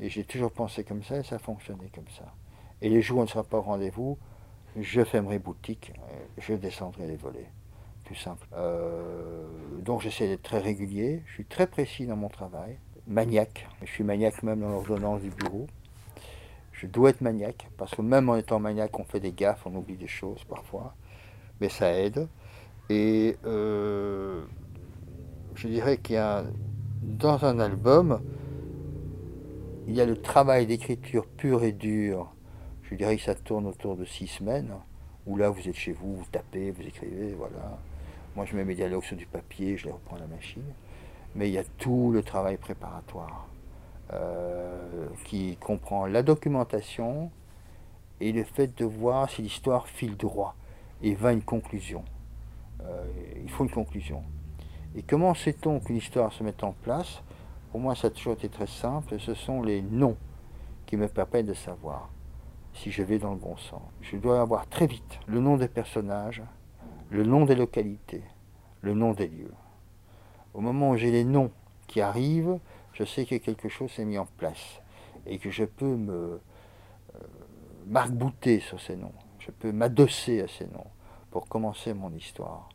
Et 0.00 0.10
j'ai 0.10 0.24
toujours 0.24 0.52
pensé 0.52 0.84
comme 0.84 1.02
ça 1.02 1.16
et 1.16 1.22
ça 1.22 1.36
a 1.36 1.38
fonctionné 1.38 1.90
comme 1.94 2.08
ça. 2.08 2.26
Et 2.82 2.90
les 2.90 3.00
jours 3.00 3.18
où 3.18 3.20
on 3.20 3.24
ne 3.24 3.28
sera 3.28 3.42
pas 3.42 3.56
au 3.56 3.62
rendez-vous, 3.62 4.18
je 4.76 5.02
fermerai 5.02 5.38
boutique, 5.38 5.92
je 6.36 6.52
descendrai 6.54 7.06
les 7.06 7.16
volets. 7.16 7.50
tout 8.04 8.14
simple. 8.14 8.46
Euh, 8.52 9.46
donc 9.80 10.02
j'essaie 10.02 10.28
d'être 10.28 10.42
très 10.42 10.58
régulier, 10.58 11.22
je 11.26 11.32
suis 11.32 11.44
très 11.46 11.66
précis 11.66 12.06
dans 12.06 12.16
mon 12.16 12.28
travail, 12.28 12.78
maniaque, 13.06 13.66
je 13.82 13.90
suis 13.90 14.04
maniaque 14.04 14.42
même 14.42 14.60
dans 14.60 14.68
l'ordonnance 14.68 15.22
du 15.22 15.30
bureau. 15.30 15.66
Je 16.84 16.88
dois 16.90 17.08
être 17.08 17.22
maniaque, 17.22 17.70
parce 17.78 17.94
que 17.94 18.02
même 18.02 18.28
en 18.28 18.36
étant 18.36 18.60
maniaque, 18.60 18.98
on 18.98 19.04
fait 19.04 19.18
des 19.18 19.32
gaffes, 19.32 19.62
on 19.64 19.74
oublie 19.74 19.96
des 19.96 20.06
choses 20.06 20.44
parfois, 20.44 20.94
mais 21.58 21.70
ça 21.70 21.90
aide. 21.98 22.28
Et 22.90 23.38
euh, 23.46 24.44
je 25.54 25.66
dirais 25.68 25.96
qu'il 25.96 26.16
y 26.16 26.18
a 26.18 26.44
dans 27.02 27.42
un 27.46 27.58
album, 27.58 28.20
il 29.88 29.94
y 29.94 30.00
a 30.02 30.04
le 30.04 30.20
travail 30.20 30.66
d'écriture 30.66 31.24
pur 31.24 31.64
et 31.64 31.72
dur. 31.72 32.30
Je 32.82 32.94
dirais 32.94 33.16
que 33.16 33.22
ça 33.22 33.34
tourne 33.34 33.66
autour 33.66 33.96
de 33.96 34.04
six 34.04 34.26
semaines, 34.26 34.74
où 35.24 35.38
là 35.38 35.48
vous 35.48 35.66
êtes 35.66 35.76
chez 35.76 35.92
vous, 35.92 36.16
vous 36.16 36.26
tapez, 36.30 36.70
vous 36.70 36.82
écrivez, 36.82 37.32
voilà. 37.32 37.78
Moi 38.36 38.44
je 38.44 38.54
mets 38.54 38.64
mes 38.66 38.74
dialogues 38.74 39.04
sur 39.04 39.16
du 39.16 39.24
papier, 39.24 39.78
je 39.78 39.86
les 39.86 39.92
reprends 39.92 40.16
à 40.16 40.20
la 40.20 40.26
machine. 40.26 40.74
Mais 41.34 41.48
il 41.48 41.54
y 41.54 41.58
a 41.58 41.64
tout 41.78 42.10
le 42.12 42.22
travail 42.22 42.58
préparatoire 42.58 43.48
qui 45.24 45.56
comprend 45.56 46.06
la 46.06 46.22
documentation 46.22 47.30
et 48.20 48.32
le 48.32 48.44
fait 48.44 48.76
de 48.78 48.84
voir 48.84 49.28
si 49.28 49.42
l'histoire 49.42 49.88
file 49.88 50.16
droit 50.16 50.54
et 51.02 51.14
va 51.14 51.30
à 51.30 51.32
une 51.32 51.42
conclusion. 51.42 52.04
Euh, 52.82 53.04
il 53.42 53.50
faut 53.50 53.64
une 53.64 53.70
conclusion. 53.70 54.22
Et 54.96 55.02
comment 55.02 55.34
sait-on 55.34 55.80
qu'une 55.80 55.96
histoire 55.96 56.32
se 56.32 56.42
met 56.44 56.62
en 56.62 56.72
place? 56.72 57.22
Pour 57.70 57.80
moi, 57.80 57.94
ça 57.94 58.06
a 58.06 58.10
toujours 58.10 58.34
été 58.34 58.48
très 58.48 58.66
simple. 58.66 59.18
Ce 59.18 59.34
sont 59.34 59.62
les 59.62 59.82
noms 59.82 60.16
qui 60.86 60.96
me 60.96 61.08
permettent 61.08 61.46
de 61.46 61.54
savoir 61.54 62.08
si 62.72 62.90
je 62.90 63.02
vais 63.02 63.18
dans 63.18 63.32
le 63.32 63.38
bon 63.38 63.56
sens. 63.56 63.82
Je 64.00 64.16
dois 64.16 64.40
avoir 64.40 64.68
très 64.68 64.86
vite 64.86 65.18
le 65.26 65.40
nom 65.40 65.56
des 65.56 65.68
personnages, 65.68 66.42
le 67.10 67.24
nom 67.24 67.44
des 67.44 67.54
localités, 67.54 68.22
le 68.82 68.94
nom 68.94 69.12
des 69.12 69.28
lieux. 69.28 69.54
Au 70.52 70.60
moment 70.60 70.90
où 70.90 70.96
j'ai 70.96 71.10
les 71.10 71.24
noms 71.24 71.50
qui 71.86 72.00
arrivent, 72.00 72.58
je 72.94 73.04
sais 73.04 73.26
que 73.26 73.36
quelque 73.36 73.68
chose 73.68 73.90
s'est 73.90 74.04
mis 74.04 74.18
en 74.18 74.26
place 74.38 74.80
et 75.26 75.38
que 75.38 75.50
je 75.50 75.64
peux 75.64 75.96
me 75.96 76.40
euh, 77.14 78.60
sur 78.60 78.80
ces 78.80 78.96
noms. 78.96 79.12
Je 79.38 79.50
peux 79.50 79.72
m'adosser 79.72 80.40
à 80.40 80.48
ces 80.48 80.66
noms 80.66 80.86
pour 81.30 81.48
commencer 81.48 81.92
mon 81.92 82.12
histoire. 82.14 82.68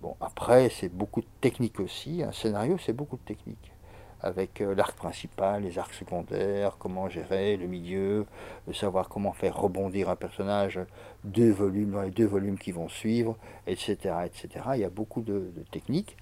Bon, 0.00 0.16
après, 0.20 0.68
c'est 0.70 0.88
beaucoup 0.88 1.20
de 1.20 1.26
technique 1.40 1.80
aussi. 1.80 2.22
Un 2.22 2.32
scénario, 2.32 2.78
c'est 2.78 2.92
beaucoup 2.92 3.16
de 3.16 3.22
technique. 3.22 3.72
Avec 4.20 4.60
euh, 4.60 4.74
l'arc 4.74 4.96
principal, 4.96 5.62
les 5.62 5.78
arcs 5.78 5.94
secondaires, 5.94 6.76
comment 6.78 7.08
gérer 7.08 7.56
le 7.56 7.66
milieu, 7.66 8.26
de 8.66 8.72
savoir 8.72 9.08
comment 9.08 9.32
faire 9.32 9.56
rebondir 9.56 10.08
un 10.08 10.16
personnage 10.16 10.80
deux 11.24 11.50
volumes 11.50 11.90
dans 11.90 12.02
les 12.02 12.10
deux 12.10 12.26
volumes 12.26 12.58
qui 12.58 12.72
vont 12.72 12.88
suivre, 12.88 13.36
etc. 13.66 14.14
etc. 14.24 14.48
Il 14.74 14.80
y 14.80 14.84
a 14.84 14.90
beaucoup 14.90 15.20
de, 15.20 15.50
de 15.54 15.62
techniques. 15.70 16.16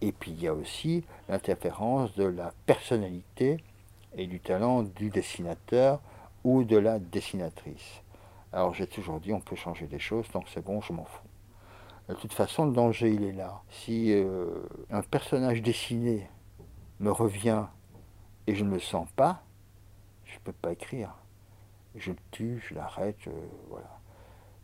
Et 0.00 0.12
puis 0.12 0.30
il 0.30 0.42
y 0.42 0.48
a 0.48 0.54
aussi 0.54 1.04
l'interférence 1.28 2.14
de 2.14 2.24
la 2.24 2.52
personnalité 2.66 3.58
et 4.16 4.26
du 4.26 4.40
talent 4.40 4.82
du 4.82 5.10
dessinateur 5.10 6.00
ou 6.44 6.64
de 6.64 6.76
la 6.76 6.98
dessinatrice. 6.98 8.02
Alors 8.52 8.74
j'ai 8.74 8.86
toujours 8.86 9.20
dit 9.20 9.32
on 9.32 9.40
peut 9.40 9.56
changer 9.56 9.86
des 9.86 9.98
choses, 9.98 10.30
donc 10.32 10.46
c'est 10.52 10.64
bon, 10.64 10.80
je 10.80 10.92
m'en 10.92 11.04
fous. 11.04 11.26
De 12.08 12.14
toute 12.14 12.32
façon, 12.32 12.66
le 12.66 12.72
danger, 12.72 13.10
il 13.10 13.24
est 13.24 13.32
là. 13.32 13.62
Si 13.68 14.12
euh, 14.12 14.62
un 14.90 15.02
personnage 15.02 15.60
dessiné 15.60 16.28
me 17.00 17.10
revient 17.10 17.64
et 18.46 18.54
je 18.54 18.62
ne 18.62 18.70
le 18.74 18.78
sens 18.78 19.08
pas, 19.16 19.42
je 20.24 20.34
ne 20.34 20.40
peux 20.40 20.52
pas 20.52 20.72
écrire. 20.72 21.10
Je 21.96 22.10
le 22.10 22.18
tue, 22.30 22.62
je 22.68 22.74
l'arrête, 22.74 23.26
euh, 23.26 23.32
voilà. 23.70 23.98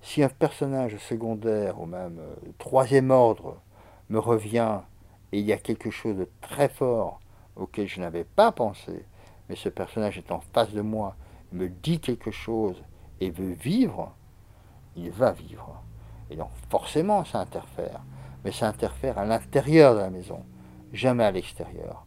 Si 0.03 0.23
un 0.23 0.29
personnage 0.29 0.97
secondaire 0.99 1.81
ou 1.81 1.87
même 1.87 2.19
euh, 2.21 2.35
troisième 2.59 3.11
ordre 3.11 3.61
me 4.09 4.21
revient 4.21 4.81
et 5.33 5.39
il 5.39 5.45
y 5.45 5.53
a 5.53 5.59
quelque 5.59 5.91
chose 5.91 6.17
de 6.17 6.29
très 6.41 6.69
fort 6.69 7.21
auquel 7.57 7.89
je 7.89 8.01
n'avais 8.01 8.25
pas 8.25 8.53
pensé, 8.53 9.05
mais 9.49 9.57
ce 9.57 9.69
personnage 9.69 10.19
est 10.19 10.31
en 10.31 10.41
face 10.41 10.73
de 10.73 10.83
moi, 10.83 11.17
me 11.53 11.69
dit 11.69 12.01
quelque 12.01 12.31
chose 12.31 12.83
et 13.21 13.31
veut 13.31 13.53
vivre, 13.53 14.15
il 14.97 15.11
va 15.11 15.33
vivre. 15.33 15.83
Et 16.31 16.37
donc 16.37 16.51
forcément 16.71 17.25
ça 17.25 17.41
interfère, 17.41 18.03
mais 18.45 18.53
ça 18.53 18.69
interfère 18.69 19.19
à 19.19 19.25
l'intérieur 19.25 19.95
de 19.95 20.01
la 20.01 20.11
maison, 20.11 20.45
jamais 20.93 21.25
à 21.25 21.31
l'extérieur. 21.31 22.07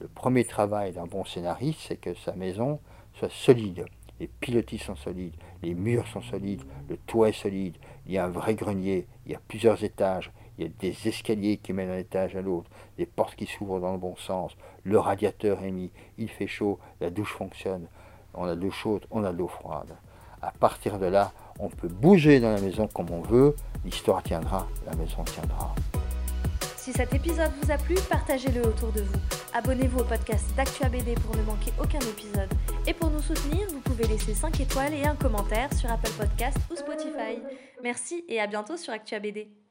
Le 0.00 0.08
premier 0.08 0.44
travail 0.44 0.92
d'un 0.92 1.06
bon 1.06 1.24
scénariste, 1.24 1.80
c'est 1.88 1.96
que 1.96 2.14
sa 2.14 2.32
maison 2.32 2.80
soit 3.14 3.30
solide. 3.30 3.86
Les 4.20 4.28
pilotis 4.28 4.78
sont 4.78 4.96
solides, 4.96 5.34
les 5.62 5.74
murs 5.74 6.06
sont 6.08 6.22
solides, 6.22 6.62
le 6.88 6.96
toit 6.96 7.28
est 7.28 7.32
solide, 7.32 7.76
il 8.06 8.12
y 8.12 8.18
a 8.18 8.24
un 8.24 8.30
vrai 8.30 8.54
grenier, 8.54 9.06
il 9.26 9.32
y 9.32 9.34
a 9.34 9.40
plusieurs 9.46 9.84
étages, 9.84 10.32
il 10.58 10.64
y 10.64 10.66
a 10.66 10.70
des 10.78 11.08
escaliers 11.08 11.56
qui 11.56 11.72
mènent 11.72 11.88
d'un 11.88 11.98
étage 11.98 12.36
à 12.36 12.42
l'autre, 12.42 12.68
des 12.96 13.06
portes 13.06 13.36
qui 13.36 13.46
s'ouvrent 13.46 13.80
dans 13.80 13.92
le 13.92 13.98
bon 13.98 14.16
sens, 14.16 14.56
le 14.82 14.98
radiateur 14.98 15.62
est 15.62 15.70
mis, 15.70 15.90
il 16.18 16.28
fait 16.28 16.46
chaud, 16.46 16.78
la 17.00 17.10
douche 17.10 17.32
fonctionne, 17.32 17.86
on 18.34 18.44
a 18.44 18.54
de 18.54 18.60
l'eau 18.60 18.70
chaude, 18.70 19.06
on 19.10 19.24
a 19.24 19.32
de 19.32 19.38
l'eau 19.38 19.48
froide. 19.48 19.96
À 20.42 20.52
partir 20.52 20.98
de 20.98 21.06
là, 21.06 21.32
on 21.58 21.68
peut 21.68 21.88
bouger 21.88 22.40
dans 22.40 22.52
la 22.52 22.60
maison 22.60 22.88
comme 22.88 23.10
on 23.10 23.20
veut, 23.20 23.56
l'histoire 23.84 24.22
tiendra, 24.22 24.66
la 24.86 24.94
maison 24.96 25.24
tiendra. 25.24 25.74
Si 26.76 26.92
cet 26.92 27.12
épisode 27.12 27.50
vous 27.60 27.70
a 27.70 27.76
plu, 27.76 27.96
partagez-le 28.08 28.66
autour 28.66 28.92
de 28.92 29.02
vous. 29.02 29.18
Abonnez-vous 29.52 29.98
au 29.98 30.04
podcast 30.04 30.46
d'Actua 30.56 30.88
BD 30.88 31.14
pour 31.16 31.36
ne 31.36 31.42
manquer 31.42 31.70
aucun 31.78 31.98
épisode. 31.98 32.48
Et 32.86 32.94
pour 32.94 33.10
nous 33.10 33.20
soutenir, 33.20 33.66
vous 33.68 33.80
pouvez 33.80 34.06
laisser 34.06 34.32
5 34.32 34.58
étoiles 34.60 34.94
et 34.94 35.04
un 35.04 35.14
commentaire 35.14 35.72
sur 35.74 35.90
Apple 35.90 36.12
Podcast 36.16 36.56
ou 36.70 36.76
Spotify. 36.76 37.42
Merci 37.82 38.24
et 38.28 38.40
à 38.40 38.46
bientôt 38.46 38.78
sur 38.78 38.94
Actua 38.94 39.18
BD. 39.18 39.67